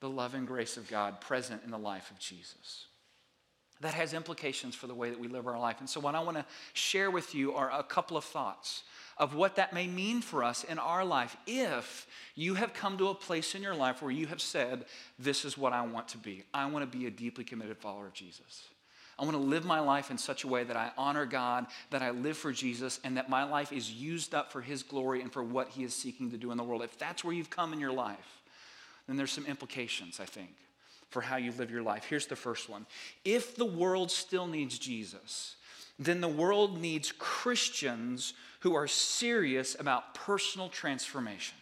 the 0.00 0.10
love 0.10 0.34
and 0.34 0.46
grace 0.46 0.76
of 0.76 0.88
God 0.88 1.20
present 1.20 1.62
in 1.64 1.70
the 1.70 1.78
life 1.78 2.10
of 2.10 2.18
Jesus. 2.18 2.86
That 3.80 3.94
has 3.94 4.12
implications 4.12 4.74
for 4.74 4.86
the 4.86 4.94
way 4.94 5.10
that 5.10 5.18
we 5.18 5.28
live 5.28 5.46
our 5.46 5.58
life. 5.58 5.76
And 5.80 5.88
so, 5.88 6.00
what 6.00 6.14
I 6.14 6.20
want 6.20 6.36
to 6.36 6.44
share 6.74 7.10
with 7.10 7.34
you 7.34 7.54
are 7.54 7.70
a 7.72 7.82
couple 7.82 8.16
of 8.16 8.24
thoughts 8.24 8.82
of 9.16 9.34
what 9.34 9.56
that 9.56 9.72
may 9.72 9.86
mean 9.86 10.22
for 10.22 10.42
us 10.42 10.64
in 10.64 10.78
our 10.78 11.04
life 11.04 11.36
if 11.46 12.06
you 12.34 12.54
have 12.54 12.72
come 12.72 12.96
to 12.98 13.08
a 13.08 13.14
place 13.14 13.54
in 13.54 13.62
your 13.62 13.74
life 13.74 14.02
where 14.02 14.10
you 14.10 14.26
have 14.26 14.40
said, 14.40 14.84
This 15.18 15.44
is 15.44 15.56
what 15.56 15.72
I 15.72 15.82
want 15.82 16.08
to 16.08 16.18
be. 16.18 16.44
I 16.52 16.66
want 16.66 16.90
to 16.90 16.98
be 16.98 17.06
a 17.06 17.10
deeply 17.10 17.44
committed 17.44 17.78
follower 17.78 18.06
of 18.06 18.14
Jesus. 18.14 18.68
I 19.18 19.24
want 19.24 19.36
to 19.36 19.42
live 19.42 19.66
my 19.66 19.80
life 19.80 20.10
in 20.10 20.16
such 20.16 20.44
a 20.44 20.48
way 20.48 20.64
that 20.64 20.78
I 20.78 20.92
honor 20.96 21.26
God, 21.26 21.66
that 21.90 22.00
I 22.00 22.10
live 22.10 22.38
for 22.38 22.52
Jesus, 22.52 22.98
and 23.04 23.18
that 23.18 23.28
my 23.28 23.44
life 23.44 23.70
is 23.70 23.92
used 23.92 24.34
up 24.34 24.50
for 24.50 24.62
His 24.62 24.82
glory 24.82 25.20
and 25.20 25.30
for 25.30 25.42
what 25.42 25.68
He 25.68 25.84
is 25.84 25.94
seeking 25.94 26.30
to 26.30 26.38
do 26.38 26.50
in 26.50 26.56
the 26.56 26.64
world. 26.64 26.82
If 26.82 26.98
that's 26.98 27.22
where 27.22 27.34
you've 27.34 27.50
come 27.50 27.74
in 27.74 27.80
your 27.80 27.92
life, 27.92 28.40
then 29.06 29.18
there's 29.18 29.32
some 29.32 29.44
implications, 29.44 30.20
I 30.20 30.24
think, 30.24 30.54
for 31.10 31.20
how 31.20 31.36
you 31.36 31.52
live 31.52 31.70
your 31.70 31.82
life. 31.82 32.04
Here's 32.04 32.26
the 32.26 32.36
first 32.36 32.68
one 32.68 32.86
If 33.24 33.56
the 33.56 33.66
world 33.66 34.10
still 34.10 34.46
needs 34.46 34.78
Jesus, 34.78 35.56
then 35.98 36.20
the 36.20 36.28
world 36.28 36.80
needs 36.80 37.12
Christians 37.12 38.32
who 38.60 38.74
are 38.74 38.86
serious 38.86 39.76
about 39.78 40.14
personal 40.14 40.68
transformation 40.68 41.56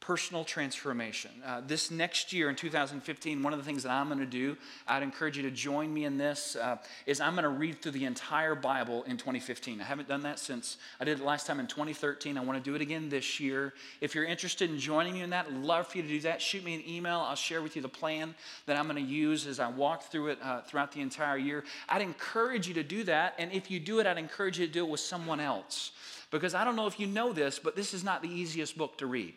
personal 0.00 0.44
transformation. 0.44 1.30
Uh, 1.44 1.60
this 1.66 1.90
next 1.90 2.32
year 2.32 2.48
in 2.48 2.56
2015, 2.56 3.42
one 3.42 3.52
of 3.52 3.58
the 3.58 3.64
things 3.64 3.82
that 3.82 3.90
I'm 3.90 4.06
going 4.06 4.20
to 4.20 4.26
do, 4.26 4.56
I'd 4.86 5.02
encourage 5.02 5.36
you 5.36 5.42
to 5.42 5.50
join 5.50 5.92
me 5.92 6.04
in 6.04 6.16
this, 6.16 6.56
uh, 6.56 6.76
is 7.06 7.20
I'm 7.20 7.34
going 7.34 7.42
to 7.42 7.50
read 7.50 7.82
through 7.82 7.92
the 7.92 8.04
entire 8.04 8.54
Bible 8.54 9.02
in 9.04 9.16
2015. 9.16 9.80
I 9.80 9.84
haven't 9.84 10.08
done 10.08 10.22
that 10.22 10.38
since 10.38 10.76
I 11.00 11.04
did 11.04 11.20
it 11.20 11.24
last 11.24 11.46
time 11.46 11.60
in 11.60 11.66
2013. 11.66 12.38
I 12.38 12.40
want 12.40 12.62
to 12.62 12.70
do 12.70 12.74
it 12.74 12.80
again 12.80 13.08
this 13.08 13.40
year. 13.40 13.74
If 14.00 14.14
you're 14.14 14.24
interested 14.24 14.70
in 14.70 14.78
joining 14.78 15.14
me 15.14 15.22
in 15.22 15.30
that, 15.30 15.52
love 15.52 15.88
for 15.88 15.98
you 15.98 16.02
to 16.02 16.08
do 16.08 16.20
that. 16.20 16.40
Shoot 16.40 16.64
me 16.64 16.74
an 16.74 16.88
email. 16.88 17.18
I'll 17.20 17.34
share 17.34 17.60
with 17.60 17.76
you 17.76 17.82
the 17.82 17.88
plan 17.88 18.34
that 18.66 18.76
I'm 18.76 18.88
going 18.88 19.04
to 19.04 19.12
use 19.12 19.46
as 19.46 19.60
I 19.60 19.68
walk 19.68 20.04
through 20.04 20.28
it 20.28 20.38
uh, 20.42 20.62
throughout 20.62 20.92
the 20.92 21.00
entire 21.00 21.36
year. 21.36 21.64
I'd 21.88 22.02
encourage 22.02 22.68
you 22.68 22.74
to 22.74 22.82
do 22.82 23.04
that. 23.04 23.34
And 23.38 23.52
if 23.52 23.70
you 23.70 23.80
do 23.80 23.98
it, 23.98 24.06
I'd 24.06 24.18
encourage 24.18 24.58
you 24.58 24.66
to 24.66 24.72
do 24.72 24.84
it 24.86 24.90
with 24.90 25.00
someone 25.00 25.40
else. 25.40 25.92
Because 26.30 26.54
I 26.54 26.64
don't 26.64 26.76
know 26.76 26.86
if 26.86 27.00
you 27.00 27.06
know 27.06 27.32
this, 27.32 27.58
but 27.58 27.74
this 27.74 27.94
is 27.94 28.04
not 28.04 28.22
the 28.22 28.28
easiest 28.28 28.76
book 28.76 28.98
to 28.98 29.06
read. 29.06 29.34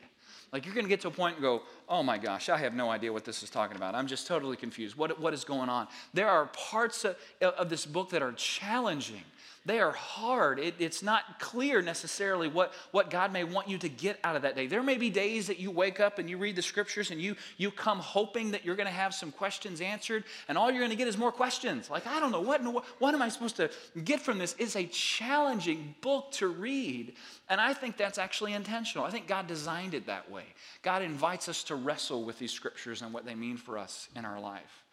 Like 0.52 0.66
you're 0.66 0.74
going 0.74 0.86
to 0.86 0.90
get 0.90 1.00
to 1.02 1.08
a 1.08 1.12
point 1.12 1.36
and 1.36 1.42
go, 1.42 1.62
oh 1.88 2.04
my 2.04 2.18
gosh, 2.18 2.50
I 2.50 2.58
have 2.58 2.74
no 2.74 2.90
idea 2.90 3.14
what 3.14 3.24
this 3.24 3.42
is 3.42 3.50
talking 3.50 3.78
about. 3.78 3.96
I'm 3.96 4.08
just 4.08 4.28
totally 4.28 4.58
confused. 4.58 4.98
What, 4.98 5.18
what 5.20 5.34
is 5.34 5.46
going 5.46 5.70
on? 5.70 5.88
There 6.14 6.28
are 6.28 6.48
parts 6.48 7.06
of, 7.06 7.16
of 7.42 7.70
this 7.70 7.86
book 7.86 8.10
that 8.10 8.22
are 8.22 8.34
challenging. 8.34 9.24
They 9.64 9.80
are 9.80 9.92
hard. 9.92 10.58
It, 10.58 10.76
it's 10.80 11.04
not 11.04 11.40
clear 11.40 11.84
necessarily 11.84 12.48
what, 12.48 12.74
what 12.90 13.12
God 13.12 13.32
may 13.32 13.44
want 13.44 13.70
you 13.70 13.78
to 13.78 13.90
get 13.90 14.20
out 14.24 14.36
of 14.36 14.42
that 14.42 14.56
day. 14.56 14.66
There 14.66 14.82
may 14.82 14.98
be 14.98 15.12
days 15.12 15.46
that 15.48 15.60
you 15.60 15.70
wake 15.70 16.00
up 16.00 16.18
and 16.18 16.28
you 16.28 16.40
read 16.40 16.56
the 16.56 16.64
scriptures 16.64 17.12
and 17.12 17.22
you, 17.22 17.36
you 17.58 17.70
come 17.70 18.00
hoping 18.00 18.52
that 18.52 18.66
you're 18.66 18.76
going 18.76 18.88
to 18.88 18.94
have 18.94 19.14
some 19.14 19.32
questions 19.32 19.80
answered, 19.80 20.24
and 20.48 20.58
all 20.58 20.72
you're 20.72 20.80
going 20.80 20.90
to 20.90 20.98
get 20.98 21.08
is 21.08 21.16
more 21.16 21.32
questions. 21.32 21.92
Like, 21.92 22.08
I 22.08 22.20
don't 22.20 22.32
know, 22.32 22.42
what, 22.42 22.64
what, 22.64 22.86
what 22.98 23.14
am 23.14 23.22
I 23.22 23.30
supposed 23.30 23.58
to 23.58 23.70
get 24.04 24.20
from 24.20 24.40
this? 24.40 24.56
It's 24.58 24.76
a 24.76 24.86
challenging 24.86 25.94
book 26.02 26.32
to 26.34 26.48
read. 26.48 27.14
And 27.48 27.62
I 27.62 27.74
think 27.74 27.98
that's 27.98 28.18
actually 28.18 28.54
intentional. 28.54 29.06
I 29.06 29.12
think 29.12 29.28
God 29.28 29.46
designed 29.46 29.94
it 29.94 30.08
that 30.08 30.32
way. 30.32 30.46
God 30.82 31.04
invites 31.04 31.48
us 31.48 31.64
to 31.66 31.76
wrestle 31.76 32.24
with 32.24 32.40
these 32.40 32.52
scriptures 32.52 33.04
and 33.04 33.14
what 33.14 33.26
they 33.26 33.36
mean 33.36 33.58
for 33.58 33.78
us 33.78 34.10
in 34.16 34.26
our 34.26 34.40
life. 34.40 34.84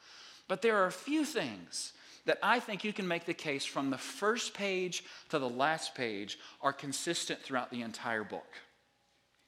But 0.47 0.61
there 0.61 0.77
are 0.77 0.87
a 0.87 0.93
few 0.93 1.25
things 1.25 1.95
that 2.29 2.39
I 2.43 2.61
think 2.61 2.85
you 2.85 2.93
can 2.93 3.09
make 3.09 3.25
the 3.25 3.33
case 3.33 3.65
from 3.65 3.89
the 3.89 3.97
first 3.97 4.53
page 4.53 5.03
to 5.31 5.39
the 5.39 5.49
last 5.49 5.95
page 5.95 6.39
are 6.61 6.75
consistent 6.75 7.41
throughout 7.41 7.71
the 7.71 7.81
entire 7.81 8.23
book. 8.23 8.53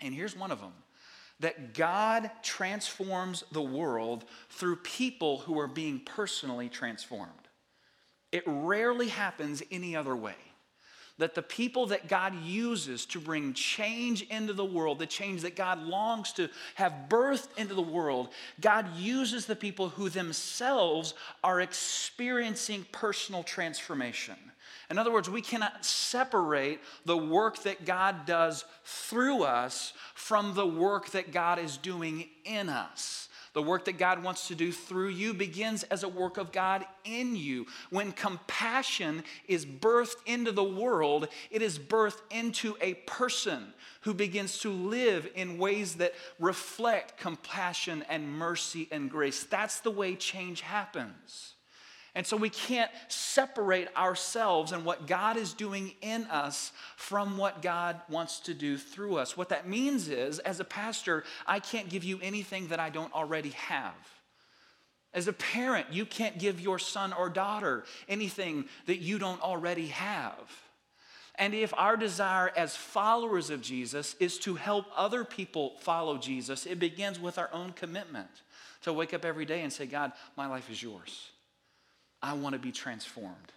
And 0.01 0.15
here's 0.15 0.35
one 0.35 0.51
of 0.51 0.61
them 0.61 0.73
that 1.41 1.75
God 1.75 2.31
transforms 2.43 3.45
the 3.53 3.61
world 3.61 4.25
through 4.49 4.77
people 4.77 5.39
who 5.39 5.61
are 5.61 5.69
being 5.69 6.01
personally 6.01 6.71
transformed. 6.71 7.31
It 8.33 8.45
rarely 8.47 9.09
happens 9.09 9.63
any 9.71 9.95
other 9.95 10.17
way 10.17 10.37
that 11.21 11.35
the 11.35 11.43
people 11.43 11.87
that 11.87 12.09
God 12.09 12.35
uses 12.43 13.07
to 13.07 13.21
bring 13.21 13.55
change 13.55 14.23
into 14.23 14.53
the 14.53 14.65
world, 14.65 14.99
the 14.99 15.07
change 15.07 15.43
that 15.43 15.57
God 15.57 15.83
longs 15.83 16.33
to 16.33 16.49
have 16.75 16.93
birthed 17.09 17.57
into 17.57 17.75
the 17.75 17.83
world, 17.83 18.29
God 18.61 18.95
uses 18.97 19.47
the 19.47 19.57
people 19.57 19.91
who 19.91 20.09
themselves 20.09 21.15
are 21.43 21.61
experiencing 21.61 22.85
personal 22.93 23.43
transformation. 23.43 24.37
In 24.91 24.99
other 24.99 25.13
words, 25.13 25.31
we 25.31 25.41
cannot 25.41 25.85
separate 25.85 26.81
the 27.05 27.17
work 27.17 27.63
that 27.63 27.85
God 27.85 28.27
does 28.27 28.65
through 28.85 29.45
us 29.45 29.93
from 30.15 30.55
the 30.55 30.67
work 30.67 31.11
that 31.11 31.33
God 31.33 31.61
is 31.61 31.77
doing 31.77 32.29
in 32.45 32.69
us. 32.69 33.29
The 33.53 33.63
work 33.63 33.85
that 33.87 33.99
God 33.99 34.23
wants 34.23 34.47
to 34.49 34.55
do 34.55 34.71
through 34.71 35.09
you 35.09 35.35
begins 35.35 35.83
as 35.85 36.05
a 36.05 36.09
work 36.09 36.37
of 36.37 36.53
God 36.53 36.85
in 37.05 37.35
you. 37.35 37.67
When 37.91 38.13
compassion 38.13 39.25
is 39.49 39.67
birthed 39.67 40.25
into 40.25 40.53
the 40.53 40.63
world, 40.63 41.29
it 41.51 41.61
is 41.61 41.79
birthed 41.79 42.21
into 42.31 42.77
a 42.81 42.95
person 42.95 43.73
who 44.03 44.15
begins 44.15 44.59
to 44.61 44.71
live 44.71 45.29
in 45.35 45.59
ways 45.59 45.97
that 45.97 46.15
reflect 46.39 47.19
compassion 47.19 48.05
and 48.09 48.33
mercy 48.33 48.87
and 48.93 49.11
grace. 49.11 49.43
That's 49.43 49.81
the 49.81 49.91
way 49.91 50.15
change 50.15 50.61
happens. 50.61 51.55
And 52.15 52.27
so 52.27 52.37
we 52.37 52.51
can't 52.51 52.91
separate 53.09 53.89
ourselves 53.97 54.73
and 54.73 54.85
what 54.85 55.07
God 55.07 55.37
is 55.37 55.53
doing 55.53 55.95
in 56.03 56.25
us 56.25 56.73
from 56.97 57.39
what 57.39 57.63
God 57.63 58.01
wants 58.09 58.41
to 58.41 58.55
do 58.55 58.77
through 58.77 59.17
us. 59.17 59.37
What 59.37 59.51
that 59.51 59.69
means 59.69 60.09
is, 60.09 60.41
as 60.41 60.59
a 60.59 60.65
pastor, 60.65 61.25
I 61.47 61.61
can't 61.61 61.89
give 61.89 62.03
you 62.03 62.19
anything 62.21 62.69
that 62.69 62.81
I 62.81 62.91
don't 62.91 63.15
already 63.15 63.51
have. 63.51 63.95
As 65.13 65.29
a 65.29 65.33
parent, 65.33 65.93
you 65.93 66.05
can't 66.05 66.39
give 66.39 66.61
your 66.61 66.79
son 66.79 67.13
or 67.13 67.29
daughter 67.29 67.85
anything 68.09 68.67
that 68.87 68.99
you 68.99 69.19
don't 69.19 69.43
already 69.43 69.89
have. 69.89 70.51
And 71.37 71.55
if 71.55 71.73
our 71.77 71.97
desire 71.97 72.53
as 72.57 72.77
followers 72.77 73.51
of 73.51 73.63
Jesus 73.63 74.15
is 74.21 74.39
to 74.41 74.57
help 74.57 74.87
other 74.95 75.25
people 75.25 75.75
follow 75.81 76.19
Jesus, 76.19 76.67
it 76.67 76.79
begins 76.79 77.19
with 77.19 77.39
our 77.39 77.49
own 77.53 77.73
commitment 77.73 78.29
to 78.83 78.93
wake 78.93 79.15
up 79.15 79.25
every 79.25 79.45
day 79.45 79.63
and 79.63 79.73
say, 79.73 79.87
God, 79.87 80.13
my 80.37 80.47
life 80.47 80.69
is 80.71 80.83
yours. 80.83 81.30
I 82.23 82.35
want 82.35 82.55
to 82.55 82.59
be 82.59 82.73
transformed. 82.73 83.53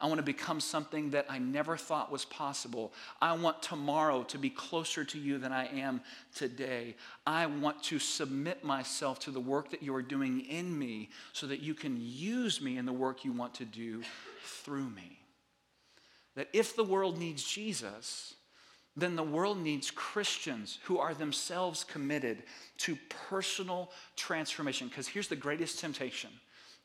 I 0.00 0.06
want 0.06 0.18
to 0.18 0.24
become 0.24 0.60
something 0.60 1.10
that 1.10 1.26
I 1.28 1.38
never 1.38 1.76
thought 1.76 2.12
was 2.12 2.24
possible. 2.26 2.92
I 3.20 3.32
want 3.32 3.62
tomorrow 3.62 4.24
to 4.24 4.38
be 4.38 4.50
closer 4.50 5.04
to 5.04 5.18
you 5.18 5.38
than 5.38 5.52
I 5.52 5.66
am 5.68 6.02
today. 6.34 6.96
I 7.26 7.46
want 7.46 7.82
to 7.84 7.98
submit 7.98 8.62
myself 8.62 9.18
to 9.20 9.30
the 9.30 9.40
work 9.40 9.70
that 9.70 9.82
you 9.82 9.94
are 9.94 10.02
doing 10.02 10.40
in 10.40 10.78
me 10.78 11.08
so 11.32 11.46
that 11.46 11.60
you 11.60 11.74
can 11.74 11.96
use 11.98 12.60
me 12.60 12.76
in 12.76 12.84
the 12.84 12.92
work 12.92 13.24
you 13.24 13.32
want 13.32 13.54
to 13.54 13.64
do 13.64 14.02
through 14.44 14.90
me. 14.90 15.18
That 16.34 16.48
if 16.52 16.76
the 16.76 16.84
world 16.84 17.18
needs 17.18 17.42
Jesus, 17.42 18.34
then 18.96 19.16
the 19.16 19.22
world 19.22 19.58
needs 19.58 19.90
Christians 19.90 20.78
who 20.84 20.98
are 20.98 21.14
themselves 21.14 21.84
committed 21.84 22.42
to 22.78 22.98
personal 23.30 23.90
transformation. 24.14 24.88
Because 24.88 25.08
here's 25.08 25.28
the 25.28 25.36
greatest 25.36 25.78
temptation 25.78 26.30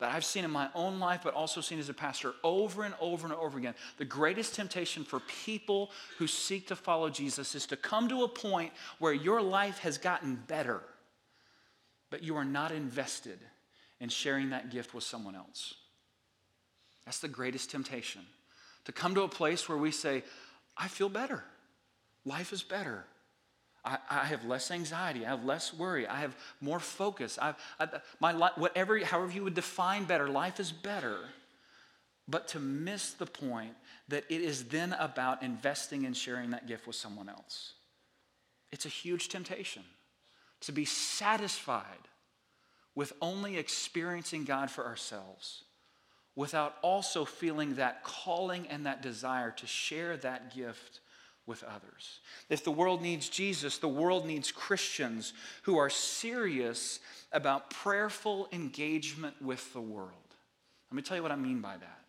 that 0.02 0.12
I've 0.12 0.24
seen 0.24 0.44
in 0.44 0.50
my 0.50 0.68
own 0.74 0.98
life, 0.98 1.20
but 1.22 1.32
also 1.32 1.60
seen 1.60 1.78
as 1.78 1.88
a 1.88 1.94
pastor 1.94 2.32
over 2.42 2.82
and 2.82 2.92
over 3.00 3.24
and 3.24 3.34
over 3.36 3.56
again. 3.56 3.76
The 3.98 4.04
greatest 4.04 4.52
temptation 4.56 5.04
for 5.04 5.20
people 5.20 5.92
who 6.18 6.26
seek 6.26 6.66
to 6.66 6.76
follow 6.76 7.08
Jesus 7.08 7.54
is 7.54 7.66
to 7.66 7.76
come 7.76 8.08
to 8.08 8.24
a 8.24 8.28
point 8.28 8.72
where 8.98 9.12
your 9.12 9.40
life 9.40 9.78
has 9.78 9.98
gotten 9.98 10.42
better, 10.48 10.82
but 12.10 12.24
you 12.24 12.34
are 12.34 12.44
not 12.44 12.72
invested 12.72 13.38
in 14.00 14.08
sharing 14.08 14.50
that 14.50 14.72
gift 14.72 14.92
with 14.92 15.04
someone 15.04 15.36
else. 15.36 15.74
That's 17.04 17.20
the 17.20 17.28
greatest 17.28 17.70
temptation. 17.70 18.22
To 18.86 18.92
come 18.92 19.14
to 19.14 19.22
a 19.22 19.28
place 19.28 19.68
where 19.68 19.78
we 19.78 19.92
say, 19.92 20.24
I 20.76 20.88
feel 20.88 21.10
better. 21.10 21.44
Life 22.24 22.52
is 22.52 22.64
better. 22.64 23.04
I, 23.84 23.98
I 24.10 24.24
have 24.26 24.44
less 24.44 24.70
anxiety. 24.70 25.26
I 25.26 25.30
have 25.30 25.44
less 25.44 25.74
worry. 25.74 26.06
I 26.06 26.20
have 26.20 26.36
more 26.60 26.80
focus. 26.80 27.38
I've, 27.40 27.56
I, 27.80 27.88
my 28.20 28.32
whatever, 28.32 28.98
however 29.04 29.32
you 29.32 29.44
would 29.44 29.54
define 29.54 30.04
better, 30.04 30.28
life 30.28 30.60
is 30.60 30.70
better. 30.72 31.18
But 32.28 32.48
to 32.48 32.60
miss 32.60 33.12
the 33.12 33.26
point 33.26 33.74
that 34.08 34.24
it 34.28 34.40
is 34.40 34.64
then 34.64 34.92
about 34.94 35.42
investing 35.42 36.06
and 36.06 36.16
sharing 36.16 36.50
that 36.50 36.68
gift 36.68 36.86
with 36.86 36.96
someone 36.96 37.28
else. 37.28 37.72
It's 38.70 38.86
a 38.86 38.90
huge 38.90 39.28
temptation 39.28 39.82
to 40.60 40.72
be 40.72 40.84
satisfied 40.84 42.08
with 42.94 43.12
only 43.20 43.56
experiencing 43.56 44.44
God 44.44 44.70
for 44.70 44.84
ourselves 44.86 45.64
without 46.36 46.76
also 46.82 47.24
feeling 47.24 47.74
that 47.74 48.04
calling 48.04 48.66
and 48.68 48.86
that 48.86 49.02
desire 49.02 49.50
to 49.50 49.66
share 49.66 50.16
that 50.18 50.54
gift 50.54 51.00
with 51.46 51.64
others. 51.64 52.20
If 52.48 52.64
the 52.64 52.70
world 52.70 53.02
needs 53.02 53.28
Jesus, 53.28 53.78
the 53.78 53.88
world 53.88 54.26
needs 54.26 54.52
Christians 54.52 55.32
who 55.62 55.76
are 55.78 55.90
serious 55.90 57.00
about 57.32 57.70
prayerful 57.70 58.48
engagement 58.52 59.40
with 59.40 59.72
the 59.72 59.80
world. 59.80 60.12
Let 60.90 60.96
me 60.96 61.02
tell 61.02 61.16
you 61.16 61.22
what 61.22 61.32
I 61.32 61.36
mean 61.36 61.60
by 61.60 61.76
that 61.76 62.01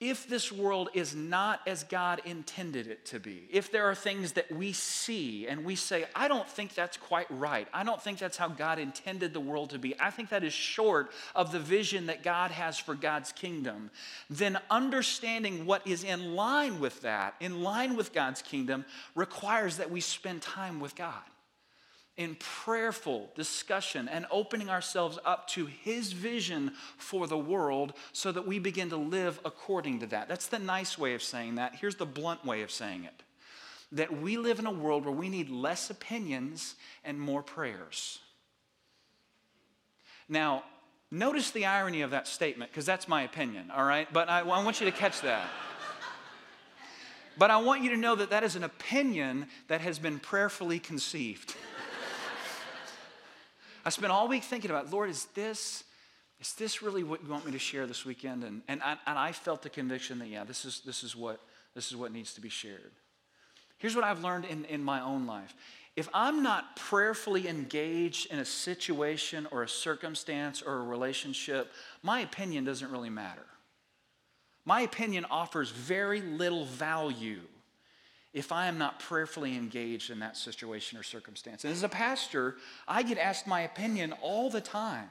if 0.00 0.26
this 0.26 0.50
world 0.50 0.88
is 0.94 1.14
not 1.14 1.60
as 1.66 1.84
God 1.84 2.22
intended 2.24 2.86
it 2.86 3.04
to 3.06 3.20
be, 3.20 3.46
if 3.50 3.70
there 3.70 3.84
are 3.84 3.94
things 3.94 4.32
that 4.32 4.50
we 4.50 4.72
see 4.72 5.46
and 5.46 5.62
we 5.62 5.76
say, 5.76 6.06
I 6.14 6.26
don't 6.26 6.48
think 6.48 6.74
that's 6.74 6.96
quite 6.96 7.26
right, 7.30 7.68
I 7.72 7.84
don't 7.84 8.00
think 8.00 8.18
that's 8.18 8.38
how 8.38 8.48
God 8.48 8.78
intended 8.78 9.34
the 9.34 9.40
world 9.40 9.70
to 9.70 9.78
be, 9.78 9.94
I 10.00 10.10
think 10.10 10.30
that 10.30 10.42
is 10.42 10.54
short 10.54 11.12
of 11.34 11.52
the 11.52 11.58
vision 11.58 12.06
that 12.06 12.22
God 12.22 12.50
has 12.50 12.78
for 12.78 12.94
God's 12.94 13.30
kingdom, 13.30 13.90
then 14.30 14.58
understanding 14.70 15.66
what 15.66 15.86
is 15.86 16.02
in 16.02 16.34
line 16.34 16.80
with 16.80 17.02
that, 17.02 17.34
in 17.38 17.62
line 17.62 17.94
with 17.94 18.14
God's 18.14 18.40
kingdom, 18.40 18.86
requires 19.14 19.76
that 19.76 19.90
we 19.90 20.00
spend 20.00 20.40
time 20.40 20.80
with 20.80 20.96
God 20.96 21.22
in 22.16 22.36
prayerful 22.36 23.30
discussion 23.34 24.08
and 24.08 24.26
opening 24.30 24.68
ourselves 24.68 25.18
up 25.24 25.48
to 25.48 25.66
His 25.66 26.12
vision 26.12 26.72
for 26.98 27.26
the 27.26 27.38
world 27.38 27.94
so 28.12 28.30
that 28.32 28.46
we 28.46 28.58
begin 28.58 28.90
to 28.90 28.96
live 28.96 29.40
according 29.44 30.00
to 30.00 30.06
that. 30.06 30.28
That's 30.28 30.48
the 30.48 30.58
nice 30.58 30.98
way 30.98 31.14
of 31.14 31.22
saying 31.22 31.54
that. 31.54 31.76
Here's 31.76 31.96
the 31.96 32.06
blunt 32.06 32.44
way 32.44 32.62
of 32.62 32.70
saying 32.70 33.04
it 33.04 33.22
that 33.92 34.20
we 34.20 34.36
live 34.36 34.58
in 34.60 34.66
a 34.66 34.72
world 34.72 35.04
where 35.04 35.14
we 35.14 35.28
need 35.28 35.50
less 35.50 35.90
opinions 35.90 36.76
and 37.04 37.20
more 37.20 37.42
prayers. 37.42 38.20
Now, 40.28 40.62
notice 41.10 41.50
the 41.50 41.66
irony 41.66 42.02
of 42.02 42.12
that 42.12 42.28
statement, 42.28 42.70
because 42.70 42.86
that's 42.86 43.08
my 43.08 43.22
opinion, 43.22 43.70
all 43.74 43.84
right? 43.84 44.06
But 44.12 44.28
I, 44.28 44.40
I 44.40 44.62
want 44.62 44.80
you 44.80 44.86
to 44.86 44.96
catch 44.96 45.22
that. 45.22 45.48
But 47.36 47.50
I 47.50 47.56
want 47.56 47.82
you 47.82 47.90
to 47.90 47.96
know 47.96 48.14
that 48.16 48.30
that 48.30 48.44
is 48.44 48.54
an 48.54 48.64
opinion 48.64 49.46
that 49.68 49.80
has 49.80 49.98
been 49.98 50.18
prayerfully 50.18 50.78
conceived. 50.78 51.56
I 53.90 53.92
spent 53.92 54.12
all 54.12 54.28
week 54.28 54.44
thinking 54.44 54.70
about, 54.70 54.92
Lord, 54.92 55.10
is 55.10 55.24
this, 55.34 55.82
is 56.40 56.52
this 56.52 56.80
really 56.80 57.02
what 57.02 57.24
you 57.24 57.28
want 57.28 57.44
me 57.44 57.50
to 57.50 57.58
share 57.58 57.88
this 57.88 58.04
weekend? 58.04 58.44
And, 58.44 58.62
and, 58.68 58.80
I, 58.84 58.96
and 59.04 59.18
I 59.18 59.32
felt 59.32 59.62
the 59.62 59.68
conviction 59.68 60.20
that, 60.20 60.28
yeah, 60.28 60.44
this 60.44 60.64
is, 60.64 60.80
this, 60.86 61.02
is 61.02 61.16
what, 61.16 61.40
this 61.74 61.88
is 61.90 61.96
what 61.96 62.12
needs 62.12 62.32
to 62.34 62.40
be 62.40 62.48
shared. 62.48 62.92
Here's 63.78 63.96
what 63.96 64.04
I've 64.04 64.22
learned 64.22 64.44
in, 64.44 64.64
in 64.66 64.84
my 64.84 65.00
own 65.00 65.26
life. 65.26 65.56
If 65.96 66.08
I'm 66.14 66.40
not 66.44 66.76
prayerfully 66.76 67.48
engaged 67.48 68.30
in 68.30 68.38
a 68.38 68.44
situation 68.44 69.48
or 69.50 69.64
a 69.64 69.68
circumstance 69.68 70.62
or 70.62 70.76
a 70.76 70.82
relationship, 70.84 71.72
my 72.04 72.20
opinion 72.20 72.62
doesn't 72.62 72.92
really 72.92 73.10
matter. 73.10 73.46
My 74.64 74.82
opinion 74.82 75.26
offers 75.32 75.72
very 75.72 76.20
little 76.20 76.64
value 76.64 77.40
if 78.32 78.52
I 78.52 78.66
am 78.66 78.78
not 78.78 79.00
prayerfully 79.00 79.56
engaged 79.56 80.10
in 80.10 80.20
that 80.20 80.36
situation 80.36 80.98
or 80.98 81.02
circumstance. 81.02 81.64
And 81.64 81.72
as 81.72 81.82
a 81.82 81.88
pastor, 81.88 82.56
I 82.86 83.02
get 83.02 83.18
asked 83.18 83.46
my 83.46 83.62
opinion 83.62 84.14
all 84.22 84.50
the 84.50 84.60
time 84.60 85.08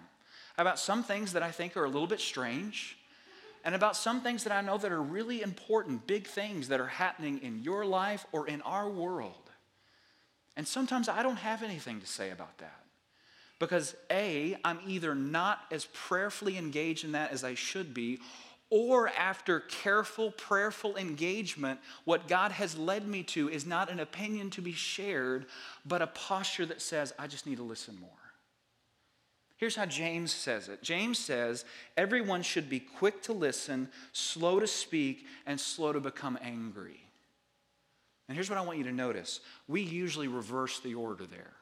about 0.57 0.79
some 0.79 1.03
things 1.03 1.33
that 1.33 1.43
I 1.43 1.51
think 1.51 1.75
are 1.75 1.85
a 1.85 1.89
little 1.89 2.07
bit 2.07 2.21
strange 2.21 2.97
and 3.65 3.75
about 3.75 3.95
some 3.95 4.21
things 4.21 4.45
that 4.45 4.53
I 4.53 4.61
know 4.61 4.77
that 4.77 4.91
are 4.91 5.01
really 5.01 5.41
important, 5.41 6.07
big 6.07 6.27
things 6.27 6.69
that 6.69 6.79
are 6.79 6.87
happening 6.87 7.39
in 7.43 7.61
your 7.61 7.85
life 7.85 8.25
or 8.31 8.47
in 8.47 8.61
our 8.61 8.89
world. 8.89 9.49
And 10.55 10.67
sometimes 10.67 11.09
I 11.09 11.23
don't 11.23 11.37
have 11.37 11.61
anything 11.61 11.99
to 11.99 12.07
say 12.07 12.31
about 12.31 12.57
that. 12.59 12.83
Because 13.59 13.95
A, 14.09 14.57
I'm 14.63 14.79
either 14.87 15.13
not 15.13 15.59
as 15.71 15.85
prayerfully 15.93 16.57
engaged 16.57 17.03
in 17.03 17.11
that 17.11 17.31
as 17.31 17.43
I 17.43 17.55
should 17.55 17.93
be, 17.93 18.19
or 18.69 19.09
after 19.09 19.61
careful, 19.61 20.31
prayerful 20.31 20.95
engagement, 20.95 21.79
what 22.05 22.27
God 22.27 22.51
has 22.51 22.77
led 22.77 23.07
me 23.07 23.23
to 23.23 23.49
is 23.49 23.65
not 23.65 23.89
an 23.89 23.99
opinion 23.99 24.51
to 24.51 24.61
be 24.61 24.73
shared, 24.73 25.47
but 25.85 26.01
a 26.01 26.07
posture 26.07 26.65
that 26.67 26.81
says, 26.81 27.13
I 27.17 27.27
just 27.27 27.47
need 27.47 27.57
to 27.57 27.63
listen 27.63 27.97
more. 27.99 28.09
Here's 29.57 29.75
how 29.75 29.85
James 29.85 30.31
says 30.31 30.69
it 30.69 30.81
James 30.81 31.19
says, 31.19 31.65
Everyone 31.97 32.43
should 32.43 32.69
be 32.69 32.79
quick 32.79 33.21
to 33.23 33.33
listen, 33.33 33.89
slow 34.13 34.59
to 34.59 34.67
speak, 34.67 35.25
and 35.45 35.59
slow 35.59 35.91
to 35.91 35.99
become 35.99 36.37
angry. 36.41 37.03
And 38.27 38.35
here's 38.35 38.49
what 38.49 38.59
I 38.59 38.61
want 38.61 38.77
you 38.77 38.83
to 38.85 38.91
notice 38.91 39.41
we 39.67 39.81
usually 39.81 40.27
reverse 40.27 40.79
the 40.79 40.93
order 40.93 41.25
there. 41.25 41.53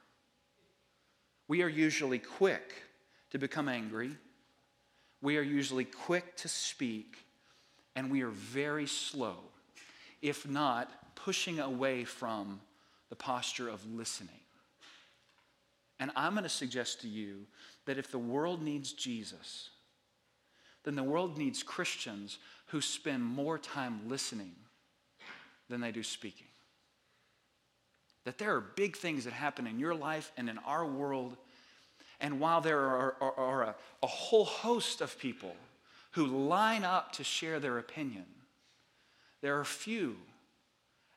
We 1.47 1.63
are 1.63 1.69
usually 1.69 2.19
quick 2.19 2.83
to 3.31 3.39
become 3.39 3.69
angry 3.69 4.11
we 5.21 5.37
are 5.37 5.41
usually 5.41 5.85
quick 5.85 6.35
to 6.37 6.47
speak 6.47 7.17
and 7.95 8.11
we 8.11 8.21
are 8.21 8.29
very 8.29 8.85
slow, 8.85 9.37
if 10.21 10.47
not 10.47 11.15
pushing 11.15 11.59
away 11.59 12.03
from 12.03 12.61
the 13.09 13.15
posture 13.15 13.69
of 13.69 13.85
listening. 13.91 14.39
And 15.99 16.11
I'm 16.15 16.33
going 16.33 16.43
to 16.43 16.49
suggest 16.49 17.01
to 17.01 17.07
you 17.07 17.47
that 17.85 17.97
if 17.97 18.11
the 18.11 18.19
world 18.19 18.61
needs 18.61 18.93
Jesus, 18.93 19.71
then 20.83 20.95
the 20.95 21.03
world 21.03 21.37
needs 21.37 21.63
Christians 21.63 22.37
who 22.67 22.81
spend 22.81 23.23
more 23.23 23.57
time 23.57 24.01
listening 24.07 24.53
than 25.69 25.81
they 25.81 25.91
do 25.91 26.03
speaking. 26.03 26.47
That 28.25 28.37
there 28.37 28.55
are 28.55 28.61
big 28.61 28.95
things 28.95 29.23
that 29.25 29.33
happen 29.33 29.67
in 29.67 29.79
your 29.79 29.95
life 29.95 30.31
and 30.37 30.49
in 30.49 30.57
our 30.59 30.85
world 30.85 31.37
and 32.19 32.39
while 32.39 32.61
there 32.61 32.79
are, 32.79 33.15
are, 33.21 33.33
are 33.33 33.63
a, 33.63 33.75
a 34.03 34.07
whole 34.07 34.45
host 34.45 35.01
of 35.01 35.17
people 35.19 35.55
who 36.11 36.25
line 36.25 36.83
up 36.83 37.11
to 37.13 37.23
share 37.23 37.59
their 37.59 37.77
opinion, 37.77 38.25
there 39.41 39.59
are 39.59 39.65
few, 39.65 40.15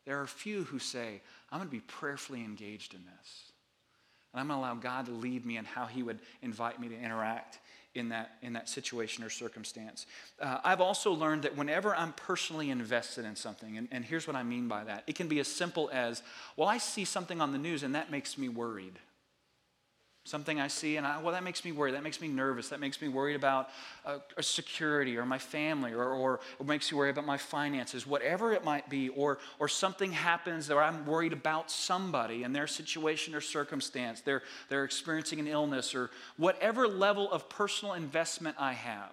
there 0.04 0.20
are 0.20 0.26
few 0.26 0.64
who 0.64 0.78
say, 0.78 1.22
I'm 1.50 1.58
going 1.58 1.68
to 1.68 1.72
be 1.72 1.80
prayerfully 1.80 2.40
engaged 2.40 2.94
in 2.94 3.00
this. 3.04 3.52
And 4.32 4.40
I'm 4.40 4.48
going 4.48 4.60
to 4.60 4.66
allow 4.66 4.74
God 4.74 5.06
to 5.06 5.12
lead 5.12 5.44
me 5.46 5.56
in 5.56 5.64
how 5.64 5.86
He 5.86 6.02
would 6.02 6.18
invite 6.42 6.80
me 6.80 6.88
to 6.88 6.98
interact 6.98 7.58
in 7.94 8.10
that, 8.10 8.36
in 8.42 8.52
that 8.52 8.68
situation 8.68 9.24
or 9.24 9.30
circumstance. 9.30 10.06
Uh, 10.40 10.58
I've 10.62 10.80
also 10.80 11.12
learned 11.12 11.42
that 11.42 11.56
whenever 11.56 11.94
I'm 11.94 12.12
personally 12.12 12.70
invested 12.70 13.24
in 13.24 13.34
something, 13.34 13.78
and, 13.78 13.88
and 13.90 14.04
here's 14.04 14.26
what 14.26 14.36
I 14.36 14.44
mean 14.44 14.68
by 14.68 14.84
that 14.84 15.04
it 15.06 15.16
can 15.16 15.26
be 15.26 15.40
as 15.40 15.48
simple 15.48 15.90
as, 15.92 16.22
well, 16.56 16.68
I 16.68 16.78
see 16.78 17.04
something 17.04 17.40
on 17.40 17.52
the 17.52 17.58
news 17.58 17.82
and 17.82 17.94
that 17.94 18.10
makes 18.10 18.38
me 18.38 18.48
worried. 18.48 18.98
Something 20.30 20.60
I 20.60 20.68
see, 20.68 20.96
and 20.96 21.04
I, 21.04 21.20
well, 21.20 21.32
that 21.32 21.42
makes 21.42 21.64
me 21.64 21.72
worried. 21.72 21.96
That 21.96 22.04
makes 22.04 22.20
me 22.20 22.28
nervous. 22.28 22.68
That 22.68 22.78
makes 22.78 23.02
me 23.02 23.08
worried 23.08 23.34
about 23.34 23.68
uh, 24.06 24.18
security 24.40 25.16
or 25.16 25.26
my 25.26 25.38
family, 25.38 25.92
or, 25.92 26.04
or 26.04 26.38
it 26.60 26.66
makes 26.66 26.92
me 26.92 26.96
worry 26.96 27.10
about 27.10 27.26
my 27.26 27.36
finances, 27.36 28.06
whatever 28.06 28.52
it 28.52 28.62
might 28.62 28.88
be. 28.88 29.08
Or, 29.08 29.38
or 29.58 29.66
something 29.66 30.12
happens 30.12 30.68
that 30.68 30.76
I'm 30.76 31.04
worried 31.04 31.32
about 31.32 31.68
somebody 31.68 32.44
and 32.44 32.54
their 32.54 32.68
situation 32.68 33.34
or 33.34 33.40
circumstance. 33.40 34.20
They're, 34.20 34.42
they're 34.68 34.84
experiencing 34.84 35.40
an 35.40 35.48
illness, 35.48 35.96
or 35.96 36.10
whatever 36.36 36.86
level 36.86 37.28
of 37.32 37.48
personal 37.48 37.94
investment 37.94 38.54
I 38.56 38.74
have. 38.74 39.10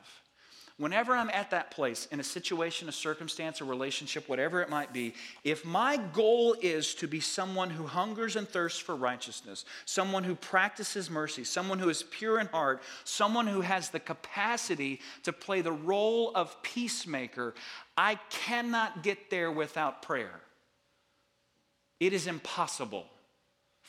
Whenever 0.79 1.13
I'm 1.13 1.31
at 1.31 1.49
that 1.49 1.71
place 1.71 2.07
in 2.11 2.19
a 2.19 2.23
situation, 2.23 2.87
a 2.87 2.91
circumstance, 2.91 3.61
a 3.61 3.65
relationship, 3.65 4.29
whatever 4.29 4.61
it 4.61 4.69
might 4.69 4.93
be, 4.93 5.15
if 5.43 5.65
my 5.65 5.97
goal 5.97 6.55
is 6.61 6.93
to 6.95 7.07
be 7.07 7.19
someone 7.19 7.71
who 7.71 7.87
hungers 7.87 8.35
and 8.35 8.47
thirsts 8.47 8.79
for 8.79 8.95
righteousness, 8.95 9.65
someone 9.85 10.23
who 10.23 10.35
practices 10.35 11.09
mercy, 11.09 11.43
someone 11.43 11.79
who 11.79 11.89
is 11.89 12.03
pure 12.03 12.39
in 12.39 12.45
heart, 12.47 12.83
someone 13.05 13.47
who 13.47 13.61
has 13.61 13.89
the 13.89 13.99
capacity 13.99 15.01
to 15.23 15.33
play 15.33 15.61
the 15.61 15.71
role 15.71 16.31
of 16.35 16.61
peacemaker, 16.61 17.55
I 17.97 18.19
cannot 18.29 19.01
get 19.01 19.31
there 19.31 19.51
without 19.51 20.03
prayer. 20.03 20.41
It 21.99 22.13
is 22.13 22.27
impossible 22.27 23.07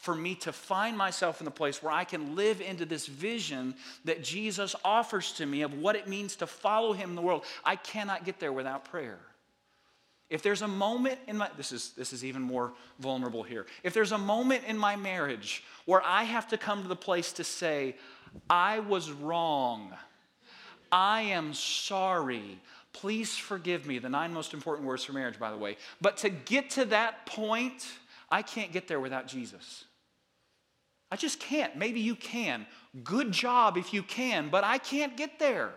for 0.01 0.15
me 0.15 0.35
to 0.37 0.53
find 0.53 0.97
myself 0.97 1.41
in 1.41 1.45
the 1.45 1.51
place 1.51 1.83
where 1.83 1.93
I 1.93 2.05
can 2.05 2.37
live 2.37 2.61
into 2.61 2.87
this 2.87 3.07
vision 3.07 3.75
that 4.05 4.23
Jesus 4.23 4.77
offers 4.85 5.33
to 5.33 5.47
me 5.47 5.63
of 5.63 5.75
what 5.75 5.97
it 5.97 6.07
means 6.07 6.37
to 6.37 6.47
follow 6.47 6.93
him 6.93 7.11
in 7.11 7.17
the 7.17 7.23
world. 7.23 7.45
I 7.65 7.77
cannot 7.77 8.25
get 8.25 8.39
there 8.39 8.53
without 8.53 8.85
prayer. 8.85 9.19
If 10.31 10.43
there's 10.43 10.63
a 10.63 10.69
moment 10.69 11.19
in 11.27 11.39
my 11.39 11.49
this 11.57 11.73
is 11.73 11.91
this 11.97 12.13
is 12.13 12.25
even 12.25 12.43
more 12.43 12.73
vulnerable 13.01 13.43
here. 13.43 13.67
If 13.83 13.93
there's 13.93 14.13
a 14.13 14.19
moment 14.19 14.63
in 14.69 14.79
my 14.79 14.95
marriage 14.95 15.65
where 15.85 16.03
I 16.05 16.25
have 16.25 16.49
to 16.49 16.59
come 16.59 16.83
to 16.83 16.89
the 16.89 16.97
place 16.97 17.33
to 17.33 17.45
say, 17.45 17.97
I 18.49 18.81
was 18.81 19.11
wrong. 19.11 19.93
I 20.93 21.23
am 21.23 21.55
sorry. 21.55 22.61
Please 22.93 23.37
forgive 23.37 23.87
me. 23.87 23.99
The 23.99 24.09
nine 24.09 24.33
most 24.33 24.55
important 24.55 24.87
words 24.87 25.03
for 25.03 25.13
marriage, 25.13 25.39
by 25.39 25.51
the 25.51 25.57
way. 25.57 25.77
But 26.01 26.19
to 26.19 26.29
get 26.29 26.71
to 26.71 26.85
that 26.87 27.27
point, 27.27 27.87
I 28.31 28.43
can't 28.43 28.73
get 28.73 28.87
there 28.87 29.01
without 29.01 29.27
Jesus. 29.27 29.85
I 31.11 31.17
just 31.17 31.41
can't. 31.41 31.77
Maybe 31.77 32.01
you 32.01 32.15
can. 32.15 32.67
Good 33.03 33.33
job 33.33 33.77
if 33.77 33.93
you 33.95 34.03
can, 34.03 34.49
but 34.49 34.65
I 34.65 34.79
can't 34.79 35.17
get 35.17 35.39
there 35.39 35.73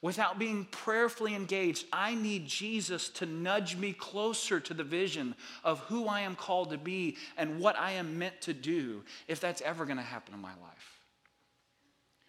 without 0.00 0.38
being 0.38 0.64
prayerfully 0.66 1.34
engaged. 1.34 1.86
I 1.92 2.14
need 2.14 2.46
Jesus 2.46 3.08
to 3.10 3.26
nudge 3.26 3.76
me 3.76 3.92
closer 3.92 4.60
to 4.60 4.74
the 4.74 4.84
vision 4.84 5.34
of 5.64 5.80
who 5.80 6.06
I 6.06 6.20
am 6.20 6.36
called 6.36 6.70
to 6.70 6.78
be 6.78 7.16
and 7.36 7.58
what 7.58 7.78
I 7.78 7.92
am 7.92 8.18
meant 8.18 8.40
to 8.42 8.54
do 8.54 9.02
if 9.26 9.40
that's 9.40 9.60
ever 9.62 9.84
going 9.84 9.96
to 9.96 10.02
happen 10.02 10.34
in 10.34 10.40
my 10.40 10.54
life. 10.62 10.97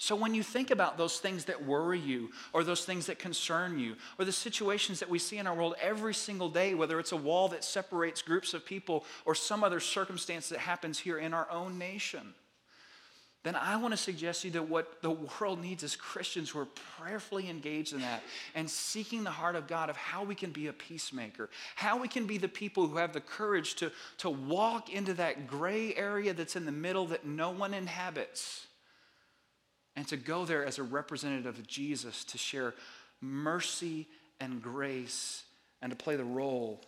So, 0.01 0.15
when 0.15 0.33
you 0.33 0.43
think 0.43 0.71
about 0.71 0.97
those 0.97 1.19
things 1.19 1.43
that 1.45 1.65
worry 1.65 1.99
you, 1.99 2.29
or 2.53 2.63
those 2.63 2.85
things 2.85 3.07
that 3.07 3.19
concern 3.19 3.77
you, 3.77 3.97
or 4.17 4.23
the 4.23 4.31
situations 4.31 5.01
that 5.01 5.09
we 5.09 5.19
see 5.19 5.37
in 5.37 5.45
our 5.45 5.53
world 5.53 5.75
every 5.81 6.13
single 6.13 6.47
day, 6.47 6.73
whether 6.73 7.01
it's 7.01 7.11
a 7.11 7.17
wall 7.17 7.49
that 7.49 7.65
separates 7.65 8.21
groups 8.21 8.53
of 8.53 8.65
people 8.65 9.03
or 9.25 9.35
some 9.35 9.61
other 9.61 9.81
circumstance 9.81 10.47
that 10.49 10.59
happens 10.59 10.99
here 10.99 11.17
in 11.17 11.33
our 11.33 11.51
own 11.51 11.77
nation, 11.77 12.33
then 13.43 13.55
I 13.55 13.75
want 13.75 13.91
to 13.91 13.97
suggest 13.97 14.41
to 14.41 14.47
you 14.47 14.53
that 14.53 14.69
what 14.69 15.01
the 15.01 15.11
world 15.11 15.61
needs 15.61 15.83
is 15.83 15.97
Christians 15.97 16.49
who 16.49 16.59
are 16.59 16.67
prayerfully 16.97 17.49
engaged 17.49 17.91
in 17.91 17.99
that 17.99 18.23
and 18.55 18.69
seeking 18.69 19.25
the 19.25 19.31
heart 19.31 19.57
of 19.57 19.67
God 19.67 19.89
of 19.89 19.97
how 19.97 20.23
we 20.23 20.33
can 20.33 20.51
be 20.51 20.67
a 20.67 20.73
peacemaker, 20.73 21.49
how 21.75 21.99
we 21.99 22.07
can 22.07 22.25
be 22.25 22.37
the 22.37 22.47
people 22.47 22.87
who 22.87 22.97
have 22.97 23.11
the 23.11 23.19
courage 23.19 23.75
to, 23.75 23.91
to 24.19 24.29
walk 24.29 24.89
into 24.89 25.13
that 25.15 25.45
gray 25.45 25.93
area 25.95 26.33
that's 26.33 26.55
in 26.55 26.65
the 26.65 26.71
middle 26.71 27.07
that 27.07 27.25
no 27.25 27.49
one 27.49 27.73
inhabits, 27.73 28.65
and 29.99 30.07
to 30.07 30.15
go 30.15 30.45
there 30.45 30.65
as 30.65 30.77
a 30.77 30.83
representative 30.83 31.59
of 31.59 31.67
Jesus 31.67 32.23
to 32.23 32.37
share 32.37 32.73
mercy 33.19 34.07
and 34.39 34.61
grace 34.61 35.43
and 35.81 35.89
to 35.89 35.95
play 35.97 36.15
the 36.15 36.23
role 36.23 36.79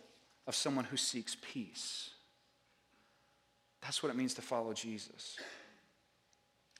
of 0.46 0.54
someone 0.54 0.86
who 0.86 0.96
seeks 0.96 1.36
peace. 1.42 2.08
That's 3.82 4.02
what 4.02 4.08
it 4.08 4.16
means 4.16 4.32
to 4.34 4.40
follow 4.40 4.72
Jesus. 4.72 5.36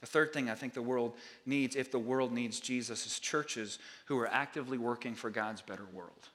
The 0.00 0.06
third 0.06 0.32
thing 0.32 0.48
I 0.48 0.54
think 0.54 0.72
the 0.72 0.80
world 0.80 1.16
needs, 1.44 1.76
if 1.76 1.92
the 1.92 1.98
world 1.98 2.32
needs 2.32 2.60
Jesus, 2.60 3.04
is 3.04 3.20
churches 3.20 3.78
who 4.06 4.18
are 4.18 4.28
actively 4.28 4.78
working 4.78 5.14
for 5.14 5.28
God's 5.28 5.60
better 5.60 5.84
world. 5.92 6.30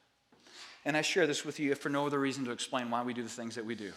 And 0.85 0.95
I 0.95 1.01
share 1.01 1.25
this 1.25 1.43
with 1.43 1.59
you 1.59 1.71
if 1.71 1.79
for 1.79 1.89
no 1.89 2.05
other 2.05 2.19
reason 2.19 2.45
to 2.45 2.51
explain 2.51 2.91
why 2.91 3.01
we 3.01 3.15
do 3.15 3.23
the 3.23 3.29
things 3.29 3.55
that 3.55 3.65
we 3.65 3.73
do. 3.73 3.91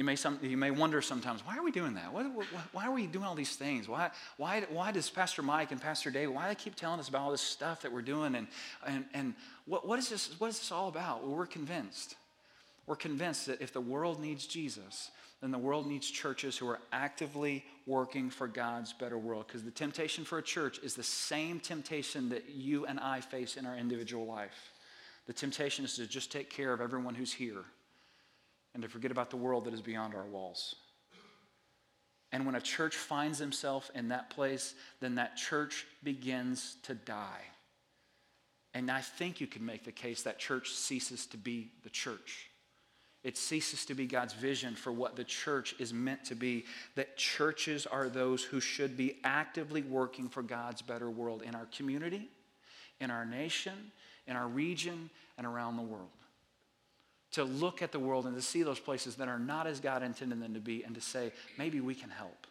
You 0.00 0.04
may, 0.04 0.16
some, 0.16 0.38
you 0.40 0.56
may 0.56 0.70
wonder 0.70 1.02
sometimes, 1.02 1.44
why 1.44 1.58
are 1.58 1.62
we 1.62 1.70
doing 1.70 1.92
that? 1.92 2.10
Why, 2.10 2.22
why, 2.72 2.86
are 2.86 2.90
we 2.90 3.06
doing 3.06 3.26
all 3.26 3.34
these 3.34 3.56
things? 3.56 3.86
Why, 3.86 4.10
why, 4.38 4.62
why 4.70 4.92
does 4.92 5.10
Pastor 5.10 5.42
Mike 5.42 5.72
and 5.72 5.78
Pastor 5.78 6.10
Dave, 6.10 6.32
why 6.32 6.44
do 6.44 6.48
they 6.48 6.54
keep 6.54 6.74
telling 6.74 6.98
us 7.00 7.10
about 7.10 7.20
all 7.20 7.30
this 7.30 7.42
stuff 7.42 7.82
that 7.82 7.92
we're 7.92 8.00
doing? 8.00 8.34
And, 8.34 8.46
and, 8.86 9.04
and 9.12 9.34
what, 9.66 9.86
what, 9.86 9.98
is 9.98 10.08
this, 10.08 10.40
what 10.40 10.48
is 10.48 10.58
this 10.58 10.72
all 10.72 10.88
about? 10.88 11.22
Well, 11.22 11.36
we're 11.36 11.44
convinced. 11.44 12.14
We're 12.86 12.96
convinced 12.96 13.44
that 13.48 13.60
if 13.60 13.74
the 13.74 13.82
world 13.82 14.22
needs 14.22 14.46
Jesus, 14.46 15.10
then 15.42 15.50
the 15.50 15.58
world 15.58 15.86
needs 15.86 16.10
churches 16.10 16.56
who 16.56 16.66
are 16.66 16.80
actively 16.94 17.62
working 17.86 18.30
for 18.30 18.48
God's 18.48 18.94
better 18.94 19.18
world. 19.18 19.48
Because 19.48 19.64
the 19.64 19.70
temptation 19.70 20.24
for 20.24 20.38
a 20.38 20.42
church 20.42 20.78
is 20.82 20.94
the 20.94 21.02
same 21.02 21.60
temptation 21.60 22.30
that 22.30 22.48
you 22.48 22.86
and 22.86 22.98
I 23.00 23.20
face 23.20 23.58
in 23.58 23.66
our 23.66 23.76
individual 23.76 24.24
life. 24.24 24.72
The 25.26 25.34
temptation 25.34 25.84
is 25.84 25.96
to 25.96 26.06
just 26.06 26.32
take 26.32 26.48
care 26.48 26.72
of 26.72 26.80
everyone 26.80 27.14
who's 27.14 27.34
here 27.34 27.66
and 28.74 28.82
to 28.82 28.88
forget 28.88 29.10
about 29.10 29.30
the 29.30 29.36
world 29.36 29.64
that 29.64 29.74
is 29.74 29.80
beyond 29.80 30.14
our 30.14 30.24
walls. 30.24 30.74
And 32.32 32.46
when 32.46 32.54
a 32.54 32.60
church 32.60 32.96
finds 32.96 33.38
himself 33.38 33.90
in 33.94 34.08
that 34.08 34.30
place, 34.30 34.74
then 35.00 35.16
that 35.16 35.36
church 35.36 35.86
begins 36.04 36.76
to 36.84 36.94
die. 36.94 37.42
And 38.72 38.90
I 38.90 39.00
think 39.00 39.40
you 39.40 39.48
can 39.48 39.66
make 39.66 39.84
the 39.84 39.92
case 39.92 40.22
that 40.22 40.38
church 40.38 40.70
ceases 40.70 41.26
to 41.26 41.36
be 41.36 41.72
the 41.82 41.90
church. 41.90 42.50
It 43.22 43.36
ceases 43.36 43.84
to 43.86 43.94
be 43.94 44.06
God's 44.06 44.32
vision 44.32 44.74
for 44.74 44.92
what 44.92 45.16
the 45.16 45.24
church 45.24 45.74
is 45.78 45.92
meant 45.92 46.24
to 46.26 46.34
be. 46.34 46.64
That 46.94 47.16
churches 47.16 47.86
are 47.86 48.08
those 48.08 48.42
who 48.42 48.60
should 48.60 48.96
be 48.96 49.18
actively 49.24 49.82
working 49.82 50.28
for 50.28 50.42
God's 50.42 50.80
better 50.80 51.10
world 51.10 51.42
in 51.42 51.54
our 51.54 51.66
community, 51.76 52.28
in 53.00 53.10
our 53.10 53.26
nation, 53.26 53.92
in 54.26 54.36
our 54.36 54.48
region, 54.48 55.10
and 55.36 55.46
around 55.46 55.76
the 55.76 55.82
world. 55.82 56.08
To 57.32 57.44
look 57.44 57.80
at 57.80 57.92
the 57.92 57.98
world 57.98 58.26
and 58.26 58.34
to 58.34 58.42
see 58.42 58.62
those 58.62 58.80
places 58.80 59.16
that 59.16 59.28
are 59.28 59.38
not 59.38 59.66
as 59.66 59.78
God 59.78 60.02
intended 60.02 60.42
them 60.42 60.54
to 60.54 60.60
be 60.60 60.82
and 60.82 60.94
to 60.94 61.00
say, 61.00 61.32
maybe 61.56 61.80
we 61.80 61.94
can 61.94 62.10
help. 62.10 62.46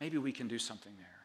Maybe 0.00 0.18
we 0.18 0.32
can 0.32 0.48
do 0.48 0.58
something 0.58 0.92
there. 0.96 1.16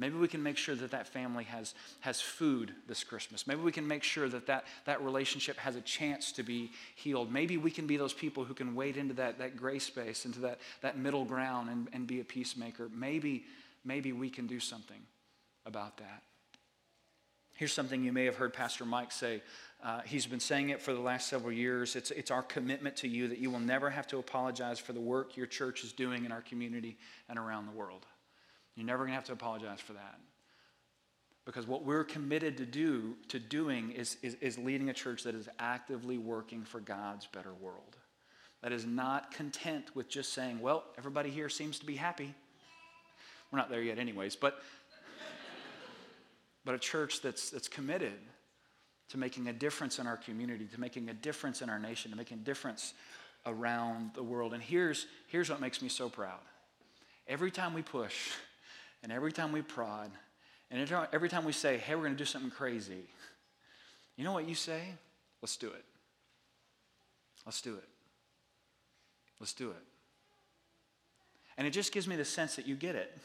Maybe 0.00 0.16
we 0.16 0.28
can 0.28 0.42
make 0.42 0.56
sure 0.56 0.74
that 0.74 0.92
that 0.92 1.06
family 1.06 1.44
has, 1.44 1.74
has 2.00 2.22
food 2.22 2.72
this 2.88 3.04
Christmas. 3.04 3.46
Maybe 3.46 3.60
we 3.60 3.70
can 3.70 3.86
make 3.86 4.02
sure 4.02 4.30
that, 4.30 4.46
that 4.46 4.64
that 4.86 5.02
relationship 5.04 5.58
has 5.58 5.76
a 5.76 5.82
chance 5.82 6.32
to 6.32 6.42
be 6.42 6.70
healed. 6.96 7.30
Maybe 7.30 7.58
we 7.58 7.70
can 7.70 7.86
be 7.86 7.98
those 7.98 8.14
people 8.14 8.44
who 8.44 8.54
can 8.54 8.74
wade 8.74 8.96
into 8.96 9.12
that, 9.14 9.38
that 9.38 9.58
gray 9.58 9.78
space, 9.78 10.24
into 10.24 10.40
that, 10.40 10.58
that 10.80 10.96
middle 10.96 11.26
ground 11.26 11.68
and, 11.68 11.86
and 11.92 12.06
be 12.06 12.20
a 12.20 12.24
peacemaker. 12.24 12.88
Maybe, 12.94 13.44
maybe 13.84 14.12
we 14.12 14.30
can 14.30 14.46
do 14.46 14.58
something 14.58 15.02
about 15.66 15.98
that. 15.98 16.22
Here's 17.56 17.74
something 17.74 18.02
you 18.02 18.12
may 18.12 18.24
have 18.24 18.36
heard 18.36 18.54
Pastor 18.54 18.86
Mike 18.86 19.12
say. 19.12 19.42
Uh, 19.82 20.02
he's 20.04 20.26
been 20.26 20.40
saying 20.40 20.68
it 20.68 20.82
for 20.82 20.92
the 20.92 21.00
last 21.00 21.28
several 21.28 21.52
years. 21.52 21.96
It's, 21.96 22.10
it's 22.10 22.30
our 22.30 22.42
commitment 22.42 22.96
to 22.96 23.08
you 23.08 23.28
that 23.28 23.38
you 23.38 23.50
will 23.50 23.60
never 23.60 23.88
have 23.88 24.06
to 24.08 24.18
apologize 24.18 24.78
for 24.78 24.92
the 24.92 25.00
work 25.00 25.36
your 25.36 25.46
church 25.46 25.84
is 25.84 25.92
doing 25.92 26.26
in 26.26 26.32
our 26.32 26.42
community 26.42 26.98
and 27.30 27.38
around 27.38 27.66
the 27.66 27.72
world. 27.72 28.04
You're 28.76 28.86
never 28.86 29.04
going 29.04 29.10
to 29.10 29.14
have 29.14 29.24
to 29.24 29.32
apologize 29.32 29.80
for 29.80 29.94
that. 29.94 30.18
Because 31.46 31.66
what 31.66 31.84
we're 31.84 32.04
committed 32.04 32.58
to 32.58 32.66
do 32.66 33.16
to 33.28 33.38
doing 33.38 33.92
is, 33.92 34.18
is, 34.22 34.34
is 34.42 34.58
leading 34.58 34.90
a 34.90 34.92
church 34.92 35.22
that 35.22 35.34
is 35.34 35.48
actively 35.58 36.18
working 36.18 36.62
for 36.62 36.80
God's 36.80 37.26
better 37.26 37.54
world. 37.54 37.96
That 38.62 38.72
is 38.72 38.84
not 38.84 39.32
content 39.32 39.96
with 39.96 40.10
just 40.10 40.34
saying, 40.34 40.60
well, 40.60 40.84
everybody 40.98 41.30
here 41.30 41.48
seems 41.48 41.78
to 41.78 41.86
be 41.86 41.96
happy. 41.96 42.34
We're 43.50 43.58
not 43.58 43.70
there 43.70 43.82
yet, 43.82 43.98
anyways, 43.98 44.36
but, 44.36 44.60
but 46.66 46.74
a 46.74 46.78
church 46.78 47.22
that's, 47.22 47.48
that's 47.48 47.68
committed 47.68 48.18
to 49.10 49.18
making 49.18 49.48
a 49.48 49.52
difference 49.52 49.98
in 49.98 50.06
our 50.06 50.16
community, 50.16 50.66
to 50.66 50.80
making 50.80 51.08
a 51.08 51.14
difference 51.14 51.62
in 51.62 51.70
our 51.70 51.78
nation, 51.78 52.10
to 52.10 52.16
making 52.16 52.38
a 52.38 52.42
difference 52.42 52.94
around 53.46 54.10
the 54.14 54.22
world. 54.22 54.54
And 54.54 54.62
here's, 54.62 55.06
here's 55.26 55.50
what 55.50 55.60
makes 55.60 55.82
me 55.82 55.88
so 55.88 56.08
proud. 56.08 56.40
Every 57.26 57.50
time 57.50 57.74
we 57.74 57.82
push, 57.82 58.30
and 59.02 59.10
every 59.10 59.32
time 59.32 59.52
we 59.52 59.62
prod, 59.62 60.10
and 60.70 61.08
every 61.12 61.28
time 61.28 61.44
we 61.44 61.52
say, 61.52 61.78
hey, 61.78 61.94
we're 61.94 62.02
going 62.02 62.14
to 62.14 62.18
do 62.18 62.24
something 62.24 62.50
crazy, 62.50 63.02
you 64.16 64.24
know 64.24 64.32
what 64.32 64.48
you 64.48 64.54
say? 64.54 64.82
Let's 65.42 65.56
do 65.56 65.68
it. 65.68 65.84
Let's 67.46 67.60
do 67.60 67.74
it. 67.74 67.88
Let's 69.40 69.54
do 69.54 69.70
it. 69.70 69.82
And 71.56 71.66
it 71.66 71.70
just 71.70 71.92
gives 71.92 72.06
me 72.06 72.16
the 72.16 72.24
sense 72.24 72.56
that 72.56 72.66
you 72.66 72.76
get 72.76 72.94
it. 72.94 73.16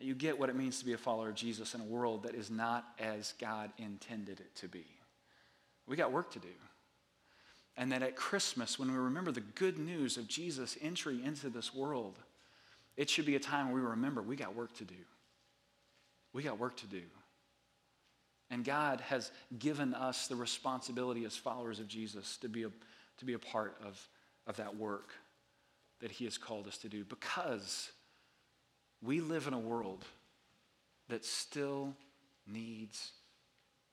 You 0.00 0.14
get 0.14 0.38
what 0.38 0.48
it 0.48 0.56
means 0.56 0.78
to 0.78 0.84
be 0.84 0.92
a 0.92 0.98
follower 0.98 1.30
of 1.30 1.34
Jesus 1.34 1.74
in 1.74 1.80
a 1.80 1.84
world 1.84 2.22
that 2.22 2.34
is 2.34 2.50
not 2.50 2.86
as 2.98 3.34
God 3.40 3.72
intended 3.78 4.40
it 4.40 4.54
to 4.56 4.68
be. 4.68 4.86
We 5.86 5.96
got 5.96 6.12
work 6.12 6.30
to 6.32 6.38
do. 6.38 6.48
And 7.76 7.92
that 7.92 8.02
at 8.02 8.16
Christmas, 8.16 8.78
when 8.78 8.90
we 8.90 8.98
remember 8.98 9.32
the 9.32 9.40
good 9.40 9.78
news 9.78 10.16
of 10.16 10.28
Jesus' 10.28 10.76
entry 10.80 11.20
into 11.24 11.48
this 11.48 11.74
world, 11.74 12.18
it 12.96 13.08
should 13.08 13.26
be 13.26 13.36
a 13.36 13.40
time 13.40 13.72
where 13.72 13.82
we 13.82 13.88
remember 13.88 14.22
we 14.22 14.36
got 14.36 14.54
work 14.54 14.74
to 14.78 14.84
do. 14.84 14.94
We 16.32 16.42
got 16.42 16.58
work 16.58 16.76
to 16.78 16.86
do. 16.86 17.02
And 18.50 18.64
God 18.64 19.00
has 19.02 19.30
given 19.58 19.94
us 19.94 20.26
the 20.26 20.36
responsibility 20.36 21.24
as 21.24 21.36
followers 21.36 21.80
of 21.80 21.88
Jesus 21.88 22.36
to 22.38 22.48
be 22.48 22.64
a, 22.64 22.70
to 23.18 23.24
be 23.24 23.34
a 23.34 23.38
part 23.38 23.76
of, 23.84 24.00
of 24.46 24.56
that 24.56 24.76
work 24.76 25.12
that 26.00 26.10
He 26.10 26.24
has 26.24 26.38
called 26.38 26.66
us 26.66 26.78
to 26.78 26.88
do 26.88 27.04
because 27.04 27.90
we 29.02 29.20
live 29.20 29.46
in 29.46 29.54
a 29.54 29.58
world 29.58 30.04
that 31.08 31.24
still 31.24 31.94
needs 32.46 33.12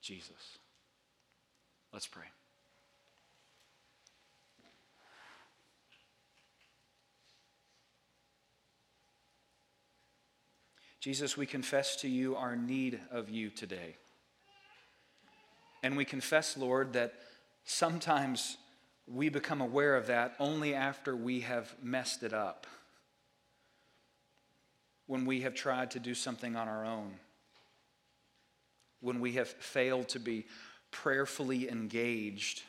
Jesus. 0.02 0.60
Let's 1.94 2.08
pray. 2.08 2.26
Jesus, 11.00 11.38
we 11.38 11.46
confess 11.46 11.98
to 11.98 12.08
you 12.08 12.36
our 12.36 12.56
need 12.56 13.00
of 13.12 13.30
you 13.30 13.52
today. 13.52 13.96
And 15.84 15.96
we 15.96 16.04
confess, 16.04 16.58
Lord, 16.58 16.94
that 16.94 17.14
sometimes 17.64 18.58
we 19.08 19.30
become 19.30 19.62
aware 19.62 19.96
of 19.96 20.08
that 20.08 20.34
only 20.40 20.74
after 20.74 21.16
we 21.16 21.42
have 21.42 21.76
messed 21.80 22.24
it 22.24 22.34
up. 22.34 22.66
When 25.08 25.26
we 25.26 25.42
have 25.42 25.54
tried 25.54 25.92
to 25.92 26.00
do 26.00 26.14
something 26.14 26.56
on 26.56 26.68
our 26.68 26.86
own. 26.86 27.14
When 29.02 29.20
we 29.20 29.34
have 29.34 29.48
failed 29.48 30.10
to 30.10 30.20
be 30.20 30.46
prayerfully 30.92 31.70
engaged. 31.70 32.64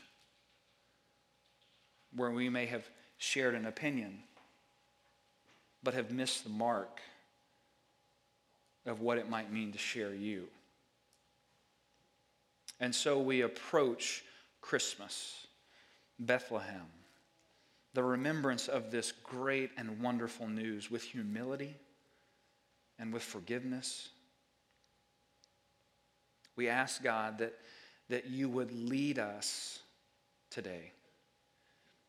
Where 2.15 2.31
we 2.31 2.49
may 2.49 2.67
have 2.67 2.89
shared 3.19 3.55
an 3.55 3.67
opinion, 3.67 4.23
but 5.83 5.95
have 5.95 6.11
missed 6.11 6.45
the 6.45 6.51
mark 6.51 7.01
of 8.85 9.01
what 9.01 9.19
it 9.19 9.29
might 9.29 9.53
mean 9.53 9.73
to 9.73 9.79
share 9.79 10.15
you. 10.15 10.47
And 12.79 12.95
so 12.95 13.19
we 13.19 13.41
approach 13.41 14.23
Christmas, 14.61 15.47
Bethlehem, 16.19 16.87
the 17.95 18.03
remembrance 18.03 18.69
of 18.69 18.91
this 18.91 19.13
great 19.13 19.71
and 19.79 20.03
wonderful 20.03 20.47
news 20.47 20.91
with 20.91 21.03
humility 21.03 21.75
and 22.99 23.13
with 23.13 23.23
forgiveness. 23.23 24.09
We 26.57 26.69
ask 26.69 27.03
God 27.03 27.39
that, 27.39 27.55
that 28.09 28.27
you 28.27 28.49
would 28.49 28.73
lead 28.73 29.19
us 29.19 29.81
today 30.51 30.93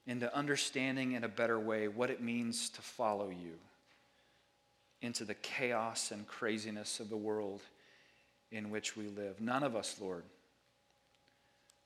into 0.05 0.33
understanding 0.33 1.11
in 1.11 1.23
a 1.25 1.27
better 1.27 1.59
way 1.59 1.87
what 1.89 2.09
it 2.09 2.21
means 2.21 2.69
to 2.69 2.81
follow 2.81 3.29
you 3.29 3.53
into 5.01 5.25
the 5.25 5.35
chaos 5.35 6.11
and 6.11 6.25
craziness 6.27 6.99
of 6.99 7.09
the 7.09 7.17
world 7.17 7.61
in 8.51 8.69
which 8.69 8.95
we 8.95 9.07
live. 9.09 9.39
None 9.41 9.63
of 9.63 9.75
us, 9.75 9.97
Lord, 9.99 10.23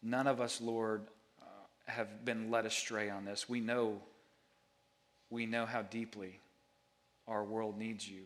none 0.04 0.28
of 0.28 0.40
us, 0.40 0.62
Lord, 0.62 1.02
uh, 1.42 1.46
have 1.92 2.24
been 2.24 2.52
led 2.52 2.66
astray 2.66 3.10
on 3.10 3.26
this. 3.26 3.50
We 3.50 3.60
know, 3.60 4.00
we 5.30 5.46
know 5.46 5.66
how 5.66 5.82
deeply 5.82 6.40
our 7.28 7.44
world 7.44 7.78
needs 7.78 8.08
you. 8.08 8.22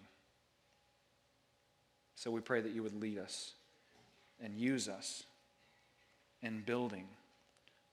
So 2.15 2.31
we 2.31 2.41
pray 2.41 2.61
that 2.61 2.71
you 2.71 2.83
would 2.83 2.99
lead 2.99 3.17
us 3.17 3.51
and 4.41 4.55
use 4.55 4.87
us 4.87 5.23
in 6.41 6.61
building 6.61 7.07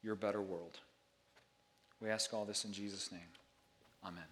your 0.03 0.15
better 0.15 0.41
world. 0.41 0.79
We 2.01 2.09
ask 2.09 2.33
all 2.35 2.45
this 2.45 2.65
in 2.65 2.73
Jesus' 2.73 3.13
name. 3.13 3.21
Amen. 4.05 4.25